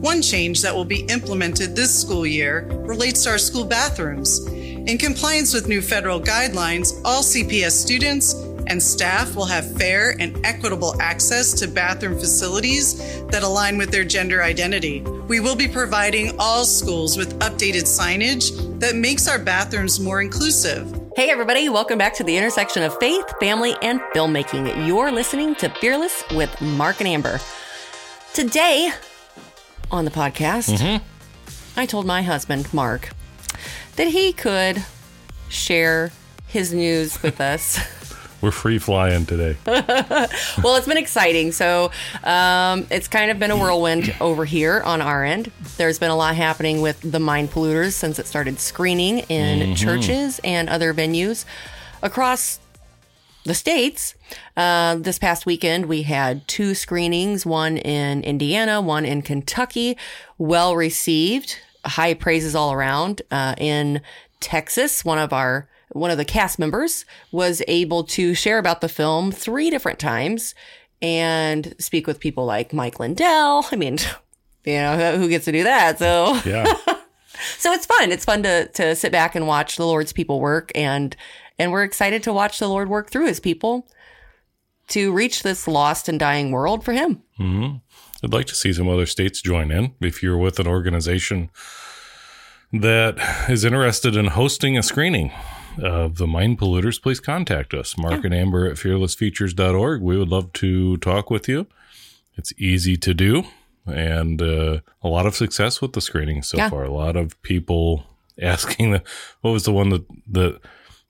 One 0.00 0.22
change 0.22 0.62
that 0.62 0.72
will 0.72 0.84
be 0.84 1.00
implemented 1.06 1.74
this 1.74 1.92
school 1.92 2.24
year 2.24 2.68
relates 2.70 3.24
to 3.24 3.30
our 3.30 3.38
school 3.38 3.64
bathrooms. 3.64 4.46
In 4.46 4.96
compliance 4.96 5.52
with 5.52 5.66
new 5.66 5.82
federal 5.82 6.20
guidelines, 6.20 7.00
all 7.04 7.20
CPS 7.20 7.72
students 7.72 8.34
and 8.68 8.80
staff 8.80 9.34
will 9.34 9.46
have 9.46 9.76
fair 9.76 10.14
and 10.20 10.38
equitable 10.46 10.94
access 11.02 11.52
to 11.54 11.66
bathroom 11.66 12.16
facilities 12.16 12.98
that 13.26 13.42
align 13.42 13.76
with 13.76 13.90
their 13.90 14.04
gender 14.04 14.40
identity. 14.40 15.00
We 15.26 15.40
will 15.40 15.56
be 15.56 15.66
providing 15.66 16.38
all 16.38 16.64
schools 16.64 17.16
with 17.16 17.36
updated 17.40 17.82
signage 17.82 18.78
that 18.78 18.94
makes 18.94 19.26
our 19.26 19.40
bathrooms 19.40 19.98
more 19.98 20.20
inclusive. 20.20 20.94
Hey, 21.16 21.28
everybody, 21.28 21.68
welcome 21.68 21.98
back 21.98 22.14
to 22.14 22.22
the 22.22 22.36
intersection 22.36 22.84
of 22.84 22.96
faith, 23.00 23.24
family, 23.40 23.74
and 23.82 24.00
filmmaking. 24.14 24.86
You're 24.86 25.10
listening 25.10 25.56
to 25.56 25.68
Fearless 25.80 26.22
with 26.36 26.60
Mark 26.60 27.00
and 27.00 27.08
Amber. 27.08 27.40
Today 28.32 28.92
on 29.90 30.04
the 30.04 30.10
podcast, 30.10 31.00
I 31.76 31.86
told 31.86 32.06
my 32.06 32.22
husband, 32.22 32.72
Mark, 32.72 33.10
that 33.96 34.08
he 34.08 34.32
could 34.32 34.84
share 35.48 36.12
his 36.46 36.72
news 36.72 37.22
with 37.22 37.40
us. 37.40 37.78
We're 38.42 38.52
free 38.52 38.78
flying 38.78 39.26
today. 39.26 39.56
well, 39.66 40.76
it's 40.76 40.86
been 40.86 40.96
exciting. 40.96 41.50
So 41.50 41.90
um, 42.22 42.86
it's 42.90 43.08
kind 43.08 43.30
of 43.32 43.38
been 43.40 43.50
a 43.50 43.56
whirlwind 43.56 44.14
over 44.20 44.44
here 44.44 44.80
on 44.84 45.00
our 45.00 45.24
end. 45.24 45.50
There's 45.76 45.98
been 45.98 46.10
a 46.10 46.16
lot 46.16 46.36
happening 46.36 46.80
with 46.80 47.00
the 47.00 47.18
Mind 47.18 47.50
Polluters 47.50 47.92
since 47.92 48.18
it 48.18 48.26
started 48.26 48.60
screening 48.60 49.18
in 49.20 49.74
churches 49.74 50.40
and 50.44 50.68
other 50.68 50.94
venues 50.94 51.44
across 52.00 52.60
the 53.48 53.54
states. 53.54 54.14
Uh, 54.56 54.94
this 54.96 55.18
past 55.18 55.46
weekend, 55.46 55.86
we 55.86 56.02
had 56.02 56.46
two 56.46 56.74
screenings, 56.74 57.44
one 57.44 57.78
in 57.78 58.22
Indiana, 58.22 58.80
one 58.80 59.04
in 59.04 59.22
Kentucky. 59.22 59.96
Well 60.36 60.76
received, 60.76 61.56
high 61.84 62.14
praises 62.14 62.54
all 62.54 62.72
around. 62.72 63.22
Uh, 63.30 63.54
in 63.58 64.00
Texas, 64.40 65.04
one 65.04 65.18
of 65.18 65.32
our 65.32 65.68
one 65.92 66.10
of 66.10 66.18
the 66.18 66.24
cast 66.24 66.58
members 66.58 67.06
was 67.32 67.62
able 67.66 68.04
to 68.04 68.34
share 68.34 68.58
about 68.58 68.82
the 68.82 68.88
film 68.88 69.32
three 69.32 69.70
different 69.70 69.98
times 69.98 70.54
and 71.00 71.74
speak 71.78 72.06
with 72.06 72.20
people 72.20 72.44
like 72.44 72.72
Mike 72.72 73.00
Lindell. 73.00 73.66
I 73.72 73.76
mean, 73.76 73.98
you 74.64 74.74
know, 74.74 75.16
who 75.18 75.28
gets 75.28 75.46
to 75.46 75.52
do 75.52 75.64
that? 75.64 75.98
So 75.98 76.38
Yeah. 76.44 76.72
so 77.58 77.72
it's 77.72 77.86
fun. 77.86 78.12
It's 78.12 78.24
fun 78.24 78.42
to 78.42 78.68
to 78.68 78.94
sit 78.94 79.12
back 79.12 79.34
and 79.34 79.46
watch 79.46 79.76
the 79.76 79.86
Lord's 79.86 80.12
people 80.12 80.40
work 80.40 80.70
and 80.74 81.16
and 81.58 81.72
we're 81.72 81.82
excited 81.84 82.22
to 82.24 82.32
watch 82.32 82.58
the 82.58 82.68
Lord 82.68 82.88
work 82.88 83.10
through 83.10 83.26
his 83.26 83.40
people 83.40 83.88
to 84.88 85.12
reach 85.12 85.42
this 85.42 85.68
lost 85.68 86.08
and 86.08 86.18
dying 86.18 86.50
world 86.50 86.84
for 86.84 86.92
him. 86.92 87.22
I'd 87.40 88.32
like 88.32 88.46
to 88.46 88.54
see 88.54 88.72
some 88.72 88.88
other 88.88 89.06
states 89.06 89.40
join 89.42 89.70
in. 89.70 89.94
If 90.00 90.22
you're 90.22 90.38
with 90.38 90.58
an 90.58 90.66
organization 90.66 91.50
that 92.72 93.16
is 93.48 93.64
interested 93.64 94.16
in 94.16 94.26
hosting 94.28 94.76
a 94.76 94.82
screening 94.82 95.32
of 95.82 96.16
the 96.16 96.26
mind 96.26 96.58
polluters, 96.58 97.00
please 97.00 97.20
contact 97.20 97.72
us. 97.74 97.96
Mark 97.96 98.24
and 98.24 98.34
Amber 98.34 98.66
at 98.68 98.76
fearlessfeatures.org. 98.76 100.02
We 100.02 100.18
would 100.18 100.28
love 100.28 100.52
to 100.54 100.96
talk 100.98 101.30
with 101.30 101.48
you. 101.48 101.66
It's 102.36 102.52
easy 102.58 102.96
to 102.96 103.14
do 103.14 103.44
and 103.86 104.42
uh, 104.42 104.80
a 105.02 105.08
lot 105.08 105.24
of 105.26 105.34
success 105.34 105.80
with 105.80 105.92
the 105.94 106.00
screening 106.00 106.42
so 106.42 106.58
Yeah. 106.58 106.68
far. 106.68 106.84
A 106.84 106.92
lot 106.92 107.16
of 107.16 107.40
people 107.42 108.04
asking 108.40 108.90
the, 108.92 109.02
what 109.40 109.52
was 109.52 109.64
the 109.64 109.72
one 109.72 109.88
that, 109.90 110.04
that 110.30 110.60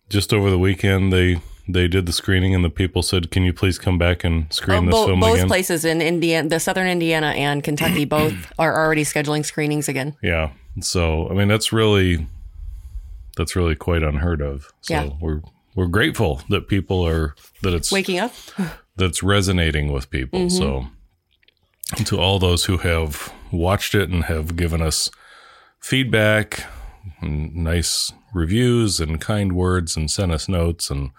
just 0.08 0.32
over 0.32 0.50
the 0.50 0.58
weekend 0.58 1.12
they 1.12 1.40
they 1.70 1.86
did 1.86 2.06
the 2.06 2.12
screening 2.12 2.54
and 2.54 2.64
the 2.64 2.70
people 2.70 3.02
said, 3.02 3.30
"Can 3.30 3.42
you 3.42 3.52
please 3.52 3.78
come 3.78 3.98
back 3.98 4.24
and 4.24 4.50
screen 4.52 4.86
this 4.86 4.94
Bo- 4.94 5.06
film 5.06 5.20
both 5.20 5.34
again?" 5.34 5.48
places 5.48 5.84
in 5.84 6.00
Indiana, 6.00 6.48
the 6.48 6.58
southern 6.60 6.88
Indiana 6.88 7.28
and 7.28 7.62
Kentucky, 7.62 8.04
both 8.16 8.50
are 8.58 8.74
already 8.74 9.04
scheduling 9.04 9.44
screenings 9.44 9.86
again. 9.88 10.16
Yeah. 10.22 10.50
So 10.80 11.28
I 11.28 11.34
mean 11.34 11.48
that's 11.48 11.72
really 11.72 12.26
that's 13.36 13.54
really 13.54 13.74
quite 13.74 14.02
unheard 14.02 14.40
of. 14.40 14.72
So 14.80 14.94
Yeah. 14.94 15.10
we're 15.20 15.42
we're 15.74 15.86
grateful 15.88 16.40
that 16.48 16.68
people 16.68 17.06
are 17.06 17.34
that 17.62 17.74
it's 17.74 17.92
Waking 17.92 18.18
up, 18.18 18.32
that's 18.96 19.22
resonating 19.22 19.92
with 19.92 20.08
people. 20.10 20.40
Mm-hmm. 20.46 20.56
So 20.56 20.86
to 22.04 22.18
all 22.18 22.38
those 22.38 22.64
who 22.64 22.78
have 22.78 23.32
watched 23.52 23.94
it 23.94 24.08
and 24.08 24.24
have 24.24 24.56
given 24.56 24.80
us 24.82 25.10
feedback 25.80 26.64
nice 27.22 28.12
reviews 28.34 29.00
and 29.00 29.20
kind 29.20 29.52
words 29.54 29.96
and 29.96 30.10
sent 30.10 30.32
us 30.32 30.48
notes 30.48 30.90
and 30.90 31.10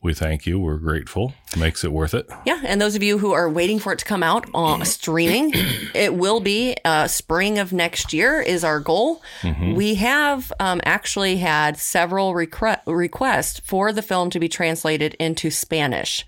we 0.00 0.14
thank 0.14 0.46
you. 0.46 0.60
We're 0.60 0.76
grateful. 0.76 1.34
Makes 1.58 1.82
it 1.82 1.90
worth 1.90 2.14
it. 2.14 2.28
yeah. 2.46 2.60
And 2.64 2.80
those 2.80 2.94
of 2.94 3.02
you 3.02 3.18
who 3.18 3.32
are 3.32 3.50
waiting 3.50 3.80
for 3.80 3.92
it 3.92 3.98
to 3.98 4.04
come 4.04 4.22
out 4.22 4.46
on 4.54 4.84
streaming, 4.84 5.50
it 5.92 6.14
will 6.14 6.38
be 6.38 6.76
uh, 6.84 7.08
spring 7.08 7.58
of 7.58 7.72
next 7.72 8.12
year 8.12 8.40
is 8.40 8.62
our 8.62 8.78
goal. 8.78 9.20
We 9.42 9.96
have 9.96 10.52
um, 10.60 10.80
actually 10.84 11.38
had 11.38 11.78
several 11.78 12.32
requ- 12.32 12.78
requests 12.86 13.58
for 13.64 13.92
the 13.92 14.02
film 14.02 14.30
to 14.30 14.38
be 14.38 14.48
translated 14.48 15.14
into 15.14 15.50
Spanish. 15.50 16.24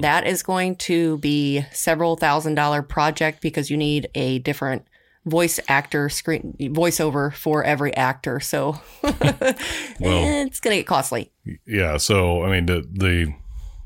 That 0.00 0.26
is 0.26 0.42
going 0.42 0.76
to 0.76 1.18
be 1.18 1.66
several 1.70 2.16
thousand 2.16 2.54
dollar 2.54 2.80
project 2.80 3.42
because 3.42 3.70
you 3.70 3.76
need 3.76 4.08
a 4.14 4.38
different 4.38 4.86
voice 5.24 5.60
actor 5.68 6.08
screen 6.08 6.56
voiceover 6.58 7.32
for 7.32 7.62
every 7.64 7.94
actor. 7.96 8.40
So 8.40 8.80
it's 9.02 10.60
going 10.60 10.72
to 10.74 10.80
get 10.80 10.86
costly. 10.86 11.30
Yeah. 11.66 11.96
So 11.96 12.42
I 12.44 12.50
mean 12.50 12.66
the 12.66 12.86
the 12.90 13.34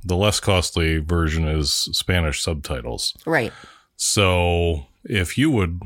the 0.04 0.16
less 0.16 0.40
costly 0.40 0.98
version 0.98 1.46
is 1.48 1.72
Spanish 1.92 2.42
subtitles. 2.42 3.16
Right. 3.26 3.52
So 3.96 4.86
if 5.04 5.36
you 5.36 5.50
would 5.50 5.80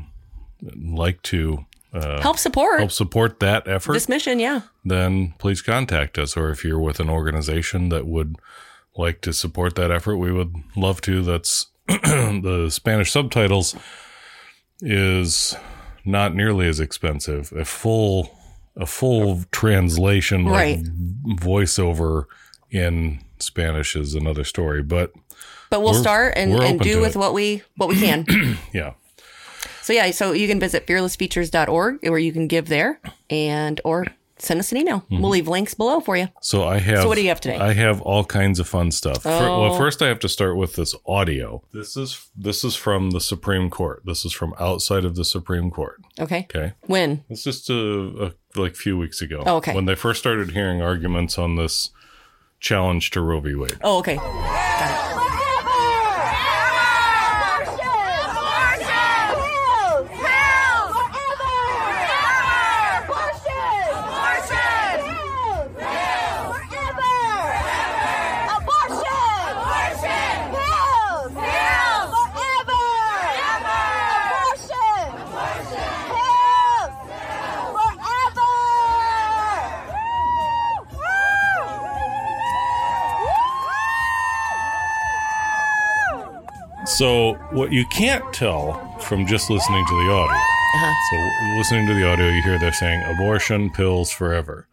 like 0.77 1.21
to 1.23 1.65
uh, 1.93 2.21
Help 2.21 2.37
support 2.37 2.79
help 2.79 2.91
support 2.91 3.41
that 3.41 3.67
effort, 3.67 3.91
this 3.93 4.07
mission. 4.07 4.39
Yeah. 4.39 4.61
then 4.85 5.33
please 5.39 5.61
contact 5.61 6.17
us. 6.17 6.37
Or 6.37 6.49
if 6.49 6.63
you're 6.63 6.79
with 6.79 7.01
an 7.01 7.09
organization 7.09 7.89
that 7.89 8.07
would 8.07 8.37
like 8.95 9.19
to 9.21 9.33
support 9.33 9.75
that 9.75 9.91
effort, 9.91 10.15
we 10.15 10.31
would 10.31 10.55
love 10.77 11.01
to. 11.01 11.21
That's 11.21 11.67
the 11.87 12.69
Spanish 12.71 13.11
subtitles 13.11 13.75
is 14.81 15.55
not 16.05 16.33
nearly 16.35 16.67
as 16.67 16.79
expensive. 16.79 17.51
A 17.53 17.65
full 17.65 18.37
a 18.77 18.85
full 18.85 19.43
translation, 19.51 20.45
like 20.45 20.77
Right. 20.77 20.83
voiceover 21.35 22.25
in 22.69 23.19
Spanish 23.39 23.95
is 23.95 24.15
another 24.15 24.43
story. 24.43 24.81
But 24.81 25.11
But 25.69 25.81
we'll 25.81 25.93
start 25.93 26.33
and, 26.37 26.53
and 26.53 26.79
do 26.79 27.01
with 27.01 27.15
it. 27.15 27.19
what 27.19 27.33
we 27.33 27.63
what 27.77 27.89
we 27.89 27.95
can. 27.99 28.25
yeah, 28.73 28.93
so 29.81 29.93
yeah, 29.93 30.09
so 30.11 30.31
you 30.31 30.47
can 30.47 30.59
visit 30.59 30.87
fearlessfeatures.org 30.87 31.99
where 32.09 32.17
you 32.19 32.31
can 32.31 32.47
give 32.47 32.67
there 32.69 32.99
and 33.29 33.81
or 33.83 34.05
send 34.41 34.59
us 34.59 34.71
an 34.71 34.77
email. 34.77 35.05
We'll 35.09 35.19
mm-hmm. 35.19 35.25
leave 35.29 35.47
links 35.47 35.73
below 35.73 35.99
for 35.99 36.17
you. 36.17 36.27
So 36.41 36.63
I 36.63 36.79
have. 36.79 37.03
So 37.03 37.07
what 37.07 37.15
do 37.15 37.21
you 37.21 37.29
have 37.29 37.39
today? 37.39 37.57
I 37.57 37.73
have 37.73 38.01
all 38.01 38.25
kinds 38.25 38.59
of 38.59 38.67
fun 38.67 38.91
stuff. 38.91 39.25
Oh. 39.25 39.61
well, 39.61 39.77
first 39.77 40.01
I 40.01 40.07
have 40.07 40.19
to 40.19 40.29
start 40.29 40.57
with 40.57 40.75
this 40.75 40.95
audio. 41.05 41.63
This 41.73 41.95
is 41.95 42.29
this 42.35 42.63
is 42.63 42.75
from 42.75 43.11
the 43.11 43.21
Supreme 43.21 43.69
Court. 43.69 44.01
This 44.05 44.25
is 44.25 44.33
from 44.33 44.53
outside 44.59 45.05
of 45.05 45.15
the 45.15 45.25
Supreme 45.25 45.69
Court. 45.69 46.01
Okay. 46.19 46.47
Okay, 46.49 46.73
When? 46.81 47.23
it's 47.29 47.43
just 47.43 47.69
a, 47.69 48.33
a 48.55 48.59
like 48.59 48.75
few 48.75 48.97
weeks 48.97 49.21
ago. 49.21 49.43
Oh, 49.45 49.57
okay. 49.57 49.73
when 49.75 49.85
they 49.85 49.95
first 49.95 50.19
started 50.19 50.51
hearing 50.51 50.81
arguments 50.81 51.37
on 51.37 51.55
this 51.55 51.91
challenge 52.59 53.11
to 53.11 53.21
Roe 53.21 53.39
v. 53.39 53.55
Wade. 53.55 53.77
Oh, 53.83 53.99
okay. 53.99 54.15
Got 54.15 54.91
it. 54.91 55.00
So 87.01 87.33
what 87.49 87.71
you 87.71 87.83
can't 87.87 88.31
tell 88.31 88.73
from 88.99 89.25
just 89.25 89.49
listening 89.49 89.83
to 89.87 89.93
the 90.05 90.11
audio. 90.11 90.35
Uh-huh. 90.35 90.93
So 91.09 91.57
listening 91.57 91.87
to 91.87 91.95
the 91.95 92.07
audio, 92.07 92.27
you 92.27 92.43
hear 92.43 92.59
they're 92.59 92.71
saying 92.71 93.01
abortion 93.15 93.71
pills 93.71 94.11
forever. 94.11 94.67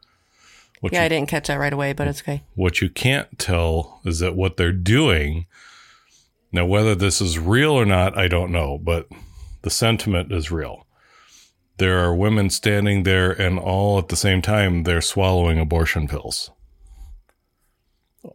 What 0.81 0.93
Yeah, 0.93 0.99
you 1.01 1.05
I 1.07 1.09
didn't 1.09 1.31
catch 1.31 1.47
that 1.47 1.59
right 1.59 1.73
away, 1.73 1.95
but 1.95 2.07
it's 2.07 2.21
okay. 2.21 2.43
What 2.55 2.83
you 2.83 2.91
can't 2.91 3.39
tell 3.39 4.03
is 4.05 4.19
that 4.19 4.37
what 4.37 4.59
they're 4.59 4.73
doing. 4.73 5.47
Now, 6.53 6.67
whether 6.67 6.95
this 6.95 7.23
is 7.23 7.39
real 7.39 7.71
or 7.71 7.87
not, 7.87 8.19
I 8.19 8.29
don't 8.29 8.53
know, 8.53 8.77
but 8.77 9.09
the 9.63 9.71
sentiment 9.71 10.31
is 10.31 10.51
real. 10.51 10.87
There 11.79 11.99
are 11.99 12.15
women 12.15 12.51
standing 12.51 13.05
there, 13.05 13.33
and 13.33 13.59
all 13.59 13.99
at 13.99 14.09
the 14.09 14.17
same 14.17 14.43
time, 14.43 14.83
they're 14.83 15.01
swallowing 15.01 15.59
abortion 15.59 16.07
pills 16.07 16.51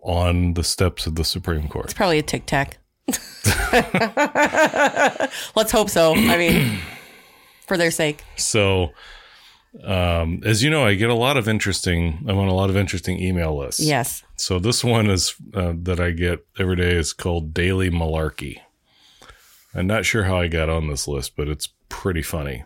on 0.01 0.55
the 0.55 0.63
steps 0.63 1.05
of 1.05 1.13
the 1.13 1.23
Supreme 1.23 1.67
Court. 1.67 1.85
It's 1.85 1.93
probably 1.93 2.17
a 2.17 2.23
tic 2.23 2.47
tac. 2.47 2.79
Let's 5.55 5.71
hope 5.71 5.89
so. 5.89 6.15
I 6.15 6.37
mean, 6.37 6.79
for 7.67 7.77
their 7.77 7.91
sake. 7.91 8.23
So, 8.35 8.89
um, 9.83 10.41
as 10.45 10.63
you 10.63 10.69
know, 10.69 10.85
I 10.85 10.95
get 10.95 11.09
a 11.09 11.15
lot 11.15 11.37
of 11.37 11.47
interesting. 11.47 12.23
I'm 12.27 12.37
on 12.37 12.47
a 12.47 12.53
lot 12.53 12.69
of 12.69 12.77
interesting 12.77 13.19
email 13.19 13.57
lists. 13.57 13.81
Yes. 13.81 14.23
So 14.35 14.59
this 14.59 14.83
one 14.83 15.09
is 15.09 15.35
uh, 15.53 15.73
that 15.83 15.99
I 15.99 16.11
get 16.11 16.45
every 16.59 16.75
day 16.75 16.95
is 16.95 17.13
called 17.13 17.53
Daily 17.53 17.89
Malarkey. 17.89 18.59
I'm 19.75 19.87
not 19.87 20.05
sure 20.05 20.23
how 20.23 20.39
I 20.39 20.47
got 20.47 20.69
on 20.69 20.87
this 20.87 21.07
list, 21.07 21.35
but 21.35 21.47
it's 21.47 21.69
pretty 21.89 22.21
funny. 22.21 22.63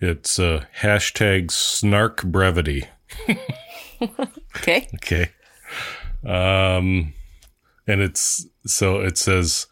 It's 0.00 0.38
uh, 0.38 0.64
hashtag 0.80 1.50
snark 1.50 2.22
brevity. 2.22 2.86
Okay. 4.56 4.88
Okay. 4.94 5.30
Um, 6.24 7.12
and 7.86 8.00
it's 8.00 8.46
so 8.66 9.00
it 9.00 9.18
says 9.18 9.66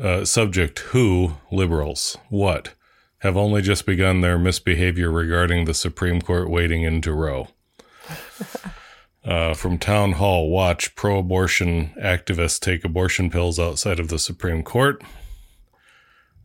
uh, 0.00 0.24
subject 0.24 0.80
who 0.80 1.34
liberals 1.50 2.16
what 2.28 2.74
have 3.18 3.36
only 3.36 3.62
just 3.62 3.86
begun 3.86 4.20
their 4.20 4.38
misbehavior 4.38 5.10
regarding 5.10 5.64
the 5.64 5.74
Supreme 5.74 6.20
Court 6.20 6.50
waiting 6.50 6.82
into 6.82 7.12
Roe. 7.12 7.48
Uh, 9.26 9.54
from 9.54 9.76
town 9.76 10.12
hall, 10.12 10.48
watch 10.48 10.94
pro-abortion 10.94 11.92
activists 12.00 12.60
take 12.60 12.84
abortion 12.84 13.28
pills 13.28 13.58
outside 13.58 13.98
of 13.98 14.06
the 14.06 14.20
Supreme 14.20 14.62
Court. 14.62 15.02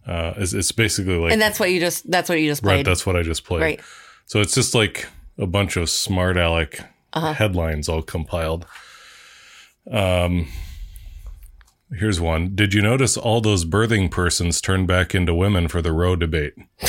Uh, 0.07 0.33
it's, 0.37 0.53
it's 0.53 0.71
basically 0.71 1.15
like 1.15 1.31
And 1.31 1.39
that's 1.39 1.59
what 1.59 1.69
you 1.69 1.79
just 1.79 2.09
that's 2.09 2.27
what 2.27 2.39
you 2.39 2.49
just 2.49 2.63
right. 2.63 2.77
played. 2.77 2.87
That's 2.87 3.05
what 3.05 3.15
I 3.15 3.21
just 3.21 3.43
played. 3.45 3.61
Right. 3.61 3.81
So 4.25 4.41
it's 4.41 4.55
just 4.55 4.73
like 4.73 5.07
a 5.37 5.45
bunch 5.45 5.77
of 5.77 5.91
smart 5.91 6.37
aleck 6.37 6.79
headlines 7.13 7.87
all 7.87 8.01
compiled. 8.01 8.65
Um, 9.91 10.47
here's 11.93 12.19
one. 12.19 12.55
Did 12.55 12.73
you 12.73 12.81
notice 12.81 13.17
all 13.17 13.41
those 13.41 13.65
birthing 13.65 14.09
persons 14.09 14.61
turned 14.61 14.87
back 14.87 15.13
into 15.13 15.33
women 15.33 15.67
for 15.67 15.81
the 15.81 15.91
Roe 15.91 16.15
debate? 16.15 16.53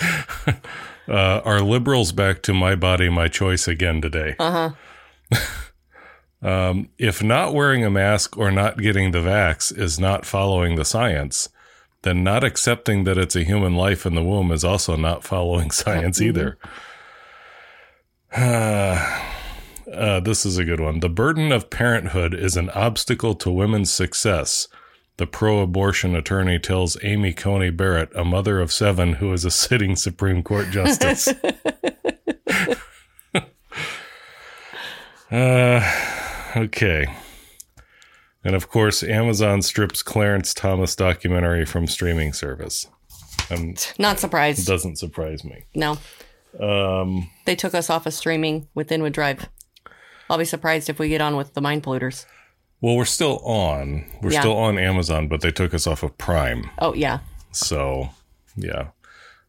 uh, 0.00 1.40
are 1.44 1.60
liberals 1.60 2.12
back 2.12 2.42
to 2.42 2.54
my 2.54 2.74
body, 2.74 3.08
my 3.08 3.28
choice 3.28 3.68
again 3.68 4.00
today? 4.00 4.36
Uh 4.38 4.72
huh. 5.32 5.38
um, 6.48 6.88
if 6.98 7.22
not 7.22 7.54
wearing 7.54 7.84
a 7.84 7.90
mask 7.90 8.36
or 8.36 8.50
not 8.50 8.78
getting 8.78 9.10
the 9.10 9.18
vax 9.18 9.76
is 9.76 9.98
not 9.98 10.26
following 10.26 10.76
the 10.76 10.84
science, 10.84 11.48
then 12.02 12.22
not 12.22 12.44
accepting 12.44 13.04
that 13.04 13.18
it's 13.18 13.36
a 13.36 13.44
human 13.44 13.74
life 13.74 14.06
in 14.06 14.14
the 14.14 14.22
womb 14.22 14.52
is 14.52 14.64
also 14.64 14.96
not 14.96 15.24
following 15.24 15.70
science 15.72 16.20
either. 16.20 16.58
Uh, 18.32 19.24
this 19.92 20.44
is 20.46 20.58
a 20.58 20.64
good 20.64 20.80
one. 20.80 21.00
The 21.00 21.08
burden 21.08 21.52
of 21.52 21.70
parenthood 21.70 22.34
is 22.34 22.56
an 22.56 22.70
obstacle 22.70 23.34
to 23.36 23.50
women's 23.50 23.90
success. 23.90 24.68
The 25.16 25.26
pro 25.26 25.60
abortion 25.60 26.14
attorney 26.14 26.58
tells 26.60 26.96
Amy 27.02 27.32
Coney 27.32 27.70
Barrett, 27.70 28.10
a 28.14 28.24
mother 28.24 28.60
of 28.60 28.70
seven 28.72 29.14
who 29.14 29.32
is 29.32 29.44
a 29.44 29.50
sitting 29.64 29.96
Supreme 29.96 30.42
Court 30.42 30.70
justice. 30.70 31.28
uh, 35.32 35.80
okay. 36.56 37.06
And 38.44 38.54
of 38.54 38.68
course, 38.68 39.02
Amazon 39.02 39.62
strips 39.62 40.02
Clarence 40.02 40.54
Thomas 40.54 40.94
documentary 40.96 41.66
from 41.66 41.86
streaming 41.86 42.32
service. 42.32 42.86
Um, 43.50 43.74
Not 43.98 44.20
surprised. 44.20 44.66
doesn't 44.66 44.96
surprise 44.96 45.44
me. 45.44 45.64
no. 45.74 45.98
Um, 46.60 47.28
They 47.44 47.54
took 47.54 47.74
us 47.74 47.90
off 47.90 48.06
of 48.06 48.14
streaming 48.14 48.68
with 48.74 48.90
Inwood 48.90 49.12
Drive. 49.12 49.48
I'll 50.30 50.38
be 50.38 50.44
surprised 50.44 50.88
if 50.90 50.98
we 50.98 51.08
get 51.08 51.20
on 51.20 51.36
with 51.36 51.54
the 51.54 51.60
mind 51.60 51.82
polluters. 51.82 52.26
Well, 52.80 52.96
we're 52.96 53.04
still 53.06 53.38
on. 53.38 54.04
We're 54.22 54.32
Yeah. 54.32 54.40
still 54.40 54.56
on 54.56 54.78
Amazon, 54.78 55.26
but 55.28 55.40
they 55.40 55.50
took 55.50 55.74
us 55.74 55.86
off 55.86 56.02
of 56.02 56.16
Prime. 56.18 56.70
Oh 56.78 56.94
yeah. 56.94 57.18
So, 57.52 58.10
yeah. 58.56 58.88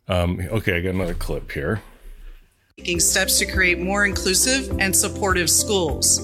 Um, 0.08 0.40
okay, 0.52 0.78
I 0.78 0.82
got 0.82 0.96
another 0.96 1.14
clip 1.14 1.52
here. 1.52 1.82
taking 2.78 3.00
steps 3.02 3.38
to 3.40 3.46
create 3.46 3.78
more 3.78 4.06
inclusive 4.06 4.72
and 4.80 4.96
supportive 4.96 5.50
schools. 5.50 6.22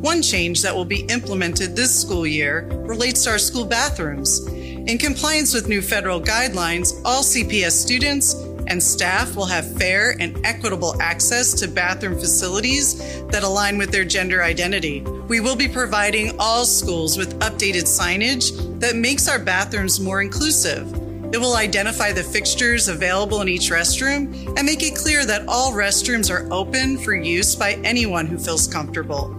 One 0.00 0.22
change 0.22 0.62
that 0.62 0.74
will 0.74 0.86
be 0.86 1.00
implemented 1.10 1.76
this 1.76 1.94
school 2.00 2.26
year 2.26 2.66
relates 2.86 3.24
to 3.24 3.30
our 3.32 3.38
school 3.38 3.66
bathrooms. 3.66 4.46
In 4.48 4.96
compliance 4.96 5.52
with 5.52 5.68
new 5.68 5.82
federal 5.82 6.18
guidelines, 6.18 6.98
all 7.04 7.22
CPS 7.22 7.72
students 7.72 8.32
and 8.68 8.82
staff 8.82 9.34
will 9.34 9.46
have 9.46 9.76
fair 9.76 10.14
and 10.20 10.38
equitable 10.46 11.00
access 11.02 11.52
to 11.54 11.66
bathroom 11.66 12.14
facilities 12.14 12.98
that 13.28 13.42
align 13.42 13.78
with 13.78 13.90
their 13.90 14.04
gender 14.04 14.42
identity. 14.42 15.00
We 15.00 15.40
will 15.40 15.56
be 15.56 15.68
providing 15.68 16.38
all 16.38 16.64
schools 16.64 17.16
with 17.16 17.38
updated 17.40 17.84
signage 17.84 18.80
that 18.80 18.94
makes 18.94 19.28
our 19.28 19.38
bathrooms 19.38 19.98
more 19.98 20.22
inclusive. 20.22 20.92
It 21.32 21.38
will 21.38 21.56
identify 21.56 22.12
the 22.12 22.22
fixtures 22.22 22.88
available 22.88 23.42
in 23.42 23.48
each 23.48 23.70
restroom 23.70 24.56
and 24.56 24.64
make 24.64 24.82
it 24.82 24.96
clear 24.96 25.26
that 25.26 25.46
all 25.46 25.72
restrooms 25.72 26.30
are 26.30 26.50
open 26.50 26.96
for 26.96 27.14
use 27.14 27.54
by 27.54 27.72
anyone 27.84 28.26
who 28.26 28.38
feels 28.38 28.66
comfortable. 28.66 29.34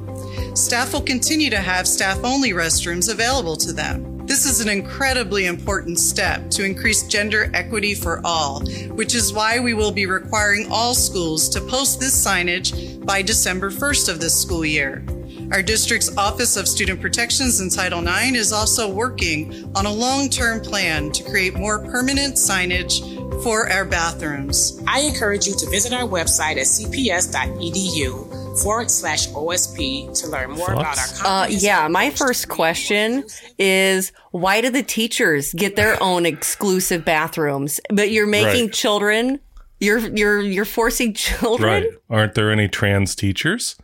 Staff 0.55 0.93
will 0.93 1.01
continue 1.01 1.49
to 1.49 1.57
have 1.57 1.87
staff 1.87 2.19
only 2.23 2.51
restrooms 2.51 3.11
available 3.11 3.55
to 3.57 3.73
them. 3.73 4.18
This 4.29 4.45
is 4.45 4.61
an 4.61 4.69
incredibly 4.69 5.47
important 5.47 5.97
step 5.97 6.51
to 6.51 6.63
increase 6.63 7.01
gender 7.01 7.49
equity 7.55 7.95
for 7.95 8.21
all, 8.23 8.59
which 8.89 9.15
is 9.15 9.33
why 9.33 9.57
we 9.59 9.73
will 9.73 9.91
be 9.91 10.05
requiring 10.05 10.67
all 10.71 10.93
schools 10.93 11.49
to 11.49 11.59
post 11.59 11.99
this 11.99 12.13
signage 12.13 13.03
by 13.03 13.23
December 13.23 13.71
1st 13.71 14.07
of 14.07 14.19
this 14.19 14.39
school 14.39 14.63
year. 14.63 15.03
Our 15.51 15.63
district's 15.63 16.15
Office 16.15 16.57
of 16.57 16.67
Student 16.67 17.01
Protections 17.01 17.59
and 17.59 17.73
Title 17.73 18.07
IX 18.07 18.37
is 18.37 18.53
also 18.53 18.87
working 18.87 19.71
on 19.75 19.87
a 19.87 19.91
long 19.91 20.29
term 20.29 20.59
plan 20.59 21.11
to 21.13 21.23
create 21.23 21.55
more 21.55 21.79
permanent 21.79 22.35
signage 22.35 23.01
for 23.41 23.67
our 23.67 23.83
bathrooms. 23.83 24.79
I 24.85 24.99
encourage 24.99 25.47
you 25.47 25.55
to 25.55 25.69
visit 25.71 25.91
our 25.91 26.07
website 26.07 26.57
at 26.57 26.67
cps.edu 26.67 28.38
forward 28.61 28.89
slash 28.91 29.27
OSP 29.29 30.19
to 30.21 30.27
learn 30.27 30.51
more 30.51 30.71
about 30.73 30.85
our 30.85 31.07
Thoughts? 31.07 31.21
Uh, 31.23 31.47
yeah, 31.49 31.87
my 31.87 32.09
first 32.09 32.47
question 32.49 33.23
is 33.57 34.11
why 34.31 34.61
do 34.61 34.69
the 34.69 34.83
teachers 34.83 35.53
get 35.53 35.75
their 35.75 36.01
own 36.01 36.25
exclusive 36.25 37.03
bathrooms, 37.05 37.79
but 37.89 38.11
you're 38.11 38.27
making 38.27 38.65
Right. 38.65 38.73
children, 38.73 39.39
you're 39.79 39.99
you're 39.99 40.41
you're 40.41 40.65
forcing 40.65 41.13
children. 41.13 41.83
Right. 41.83 41.91
Aren't 42.09 42.35
there 42.35 42.51
any 42.51 42.67
trans 42.67 43.15
teachers? 43.15 43.75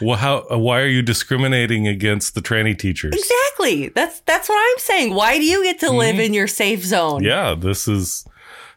Well, 0.00 0.16
how, 0.18 0.46
uh, 0.48 0.58
why 0.58 0.80
are 0.80 0.86
you 0.86 1.02
discriminating 1.02 1.88
against 1.88 2.36
the 2.36 2.40
tranny 2.40 2.78
teachers? 2.78 3.14
Exactly. 3.14 3.88
That's 3.88 4.20
that's 4.20 4.48
what 4.48 4.58
I'm 4.58 4.78
saying. 4.78 5.14
Why 5.14 5.38
do 5.38 5.44
you 5.44 5.64
get 5.64 5.80
to 5.80 5.90
live 5.90 6.20
in 6.20 6.34
your 6.34 6.46
safe 6.46 6.84
zone? 6.84 7.20
Mm-hmm. 7.22 7.26
Yeah, 7.26 7.54
this 7.58 7.88
is 7.88 8.24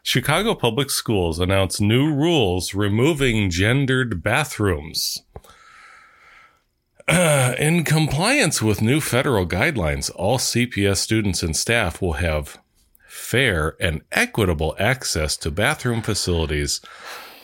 Chicago 0.02 0.54
Public 0.54 0.90
Schools 0.90 1.38
announced 1.38 1.80
new 1.80 2.12
rules 2.12 2.74
removing 2.74 3.50
gendered 3.50 4.22
bathrooms. 4.22 5.22
Uh, 7.10 7.54
in 7.58 7.84
compliance 7.84 8.62
with 8.62 8.80
new 8.80 9.00
federal 9.00 9.46
guidelines, 9.46 10.10
all 10.14 10.38
CPS 10.38 10.98
students 10.98 11.42
and 11.42 11.56
staff 11.56 12.00
will 12.00 12.14
have 12.14 12.58
fair 13.08 13.76
and 13.80 14.02
equitable 14.12 14.76
access 14.78 15.36
to 15.36 15.50
bathroom 15.50 16.00
facilities 16.02 16.80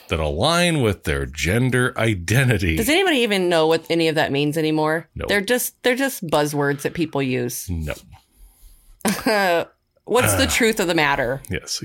that 0.08 0.20
align 0.20 0.82
with 0.82 1.02
their 1.02 1.26
gender 1.26 1.92
identity. 1.98 2.76
Does 2.76 2.88
anybody 2.88 3.16
even 3.18 3.48
know 3.48 3.66
what 3.66 3.84
any 3.90 4.06
of 4.08 4.14
that 4.14 4.30
means 4.30 4.56
anymore? 4.56 5.08
No. 5.16 5.24
They're 5.28 5.40
just 5.40 5.82
they're 5.82 5.96
just 5.96 6.24
buzzwords 6.26 6.82
that 6.82 6.94
people 6.94 7.20
use. 7.22 7.68
no. 7.68 7.94
What's 10.04 10.34
Uh. 10.34 10.38
the 10.38 10.46
truth 10.46 10.78
of 10.80 10.86
the 10.86 10.94
matter? 10.94 11.42
Yes. 11.50 11.82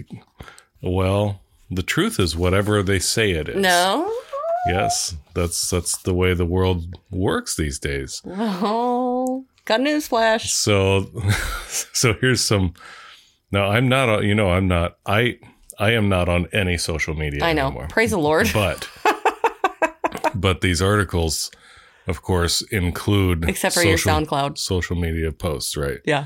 Well, 0.84 1.42
the 1.72 1.82
truth 1.84 2.20
is 2.20 2.36
whatever 2.36 2.84
they 2.84 3.00
say 3.00 3.32
it 3.32 3.50
is. 3.50 3.56
No. 3.56 4.12
Yes, 4.68 5.16
that's 5.34 5.70
that's 5.70 5.98
the 6.04 6.14
way 6.14 6.34
the 6.34 6.46
world 6.46 6.96
works 7.10 7.56
these 7.56 7.80
days. 7.80 8.22
Oh, 8.28 9.46
got 9.66 9.80
newsflash. 9.80 10.48
So, 10.48 11.10
so 11.94 12.14
here's 12.22 12.42
some. 12.42 12.74
Now 13.52 13.70
I'm 13.72 13.90
not. 13.90 14.08
on- 14.10 14.24
You 14.28 14.36
know, 14.36 14.52
I'm 14.52 14.68
not. 14.68 14.98
I 15.06 15.40
I 15.80 15.92
am 15.92 16.10
not 16.10 16.30
on 16.30 16.48
any 16.54 16.78
social 16.78 17.16
media 17.16 17.44
I 17.44 17.54
know. 17.54 17.68
anymore. 17.68 17.88
Praise 17.90 18.12
the 18.12 18.20
Lord. 18.20 18.50
But 18.54 18.88
but 20.36 20.62
these 20.62 20.80
articles, 20.82 21.50
of 22.08 22.22
course, 22.22 22.62
include 22.62 23.50
Except 23.50 23.74
for 23.74 23.84
your 23.84 23.98
SoundCloud. 23.98 24.58
social 24.60 24.96
media 24.96 25.32
posts, 25.32 25.76
right? 25.76 26.00
Yeah. 26.06 26.26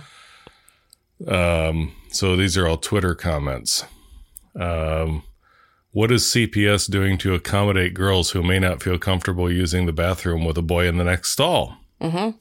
Um, 1.27 1.93
so 2.11 2.35
these 2.35 2.57
are 2.57 2.67
all 2.67 2.77
Twitter 2.77 3.15
comments. 3.15 3.85
Um, 4.59 5.23
what 5.95 6.11
is 6.11 6.23
CPS 6.23 6.91
doing 6.91 7.17
to 7.19 7.33
accommodate 7.33 7.93
girls 7.93 8.31
who 8.31 8.43
may 8.43 8.59
not 8.59 8.83
feel 8.83 8.99
comfortable 8.99 9.49
using 9.49 9.85
the 9.85 9.93
bathroom 9.93 10.43
with 10.43 10.57
a 10.57 10.61
boy 10.61 10.89
in 10.89 10.97
the 10.97 11.05
next 11.05 11.29
stall? 11.31 11.77
Mm-hmm. 12.01 12.31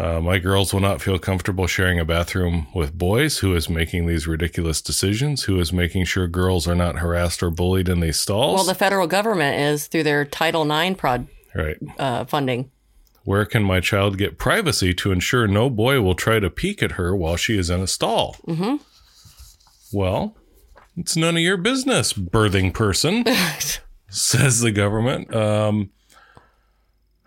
Uh, 0.00 0.20
my 0.20 0.38
girls 0.38 0.72
will 0.72 0.80
not 0.80 1.02
feel 1.02 1.18
comfortable 1.18 1.66
sharing 1.66 1.98
a 1.98 2.04
bathroom 2.04 2.68
with 2.72 2.96
boys. 2.96 3.38
Who 3.38 3.52
is 3.56 3.68
making 3.68 4.06
these 4.06 4.28
ridiculous 4.28 4.80
decisions? 4.80 5.42
Who 5.42 5.58
is 5.58 5.72
making 5.72 6.04
sure 6.04 6.28
girls 6.28 6.68
are 6.68 6.76
not 6.76 7.00
harassed 7.00 7.42
or 7.42 7.50
bullied 7.50 7.88
in 7.88 7.98
these 7.98 8.20
stalls? 8.20 8.58
Well, 8.58 8.64
the 8.64 8.76
federal 8.76 9.08
government 9.08 9.58
is 9.58 9.88
through 9.88 10.04
their 10.04 10.24
Title 10.24 10.70
IX 10.70 10.96
prod 10.96 11.26
right. 11.52 11.78
uh, 11.98 12.26
funding. 12.26 12.70
Where 13.24 13.44
can 13.44 13.64
my 13.64 13.80
child 13.80 14.18
get 14.18 14.38
privacy 14.38 14.94
to 14.94 15.10
ensure 15.10 15.48
no 15.48 15.68
boy 15.68 16.00
will 16.00 16.14
try 16.14 16.38
to 16.38 16.48
peek 16.48 16.80
at 16.80 16.92
her 16.92 17.16
while 17.16 17.34
she 17.34 17.58
is 17.58 17.70
in 17.70 17.80
a 17.80 17.88
stall? 17.88 18.36
Mm-hmm. 18.46 18.76
Well, 19.92 20.36
it's 20.96 21.16
none 21.16 21.36
of 21.36 21.42
your 21.42 21.56
business, 21.56 22.12
birthing 22.12 22.72
person, 22.72 23.24
says 24.08 24.60
the 24.60 24.72
government. 24.72 25.34
Um, 25.34 25.90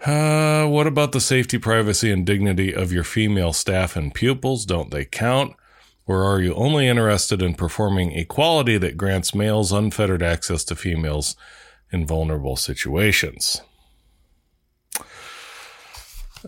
uh, 0.06 0.66
what 0.68 0.88
about 0.88 1.12
the 1.12 1.20
safety, 1.20 1.58
privacy, 1.58 2.12
and 2.12 2.26
dignity 2.26 2.74
of 2.74 2.94
your 2.94 3.04
female 3.04 3.54
staff 3.54 3.96
and 3.96 4.14
pupils? 4.14 4.66
Don't 4.66 4.92
they 4.92 5.06
count? 5.06 5.56
Or 6.06 6.24
are 6.24 6.40
you 6.40 6.54
only 6.54 6.88
interested 6.88 7.42
in 7.42 7.56
performing 7.56 8.14
equality 8.14 8.78
that 8.78 8.96
grants 8.96 9.36
males 9.36 9.74
unfettered 9.74 10.24
access 10.24 10.64
to 10.66 10.76
females 10.76 11.36
in 11.92 12.06
vulnerable 12.06 12.56
situations? 12.56 13.62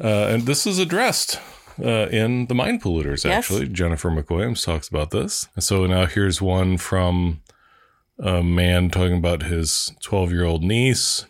Uh, 0.02 0.28
and 0.30 0.44
this 0.44 0.66
is 0.66 0.80
addressed 0.80 1.40
uh, 1.84 2.08
in 2.12 2.48
the 2.48 2.56
Mind 2.56 2.82
Polluters, 2.82 3.24
Yes. 3.26 3.26
actually. 3.52 3.68
Jennifer 3.70 4.10
McWilliams 4.10 4.64
talks 4.66 4.88
about 4.88 5.12
this. 5.12 5.48
So 5.60 5.86
now 5.86 6.06
here's 6.06 6.42
one 6.42 6.78
from 6.78 7.42
a 8.18 8.44
man 8.44 8.90
talking 8.90 9.18
about 9.18 9.44
his 9.44 9.92
12 10.02 10.32
year 10.32 10.46
old 10.46 10.64
niece. 10.64 11.26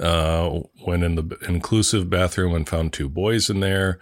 Uh, 0.00 0.60
went 0.86 1.02
in 1.04 1.14
the 1.14 1.36
inclusive 1.46 2.08
bathroom 2.08 2.54
and 2.54 2.68
found 2.68 2.92
two 2.92 3.08
boys 3.08 3.50
in 3.50 3.60
there. 3.60 3.98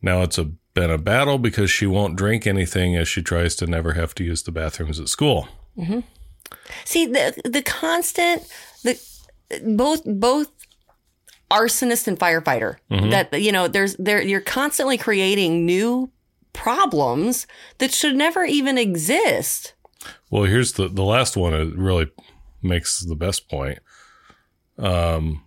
Now 0.00 0.22
it's 0.22 0.38
a 0.38 0.50
been 0.74 0.90
a 0.90 0.96
battle 0.98 1.38
because 1.38 1.70
she 1.70 1.86
won't 1.86 2.16
drink 2.16 2.46
anything 2.46 2.96
as 2.96 3.06
she 3.06 3.20
tries 3.20 3.54
to 3.56 3.66
never 3.66 3.92
have 3.92 4.14
to 4.14 4.24
use 4.24 4.42
the 4.42 4.52
bathrooms 4.52 4.98
at 4.98 5.08
school. 5.08 5.48
See 6.84 7.06
the 7.06 7.38
the 7.44 7.62
constant 7.62 8.44
the 8.84 8.98
both 9.64 10.02
both 10.06 10.50
arsonist 11.52 12.08
and 12.08 12.18
firefighter 12.18 12.76
that 13.10 13.42
you 13.42 13.52
know 13.52 13.68
there's 13.68 13.94
there 13.96 14.22
you're 14.22 14.40
constantly 14.40 14.96
creating 14.96 15.66
new 15.66 16.10
problems 16.52 17.46
that 17.78 17.92
should 17.92 18.16
never 18.16 18.44
even 18.44 18.78
exist. 18.78 19.74
Well, 20.30 20.44
here's 20.44 20.72
the 20.72 20.88
the 20.88 21.04
last 21.04 21.36
one. 21.36 21.54
It 21.54 21.76
really 21.76 22.10
makes 22.62 23.00
the 23.00 23.14
best 23.14 23.48
point. 23.48 23.78
Um, 24.78 25.42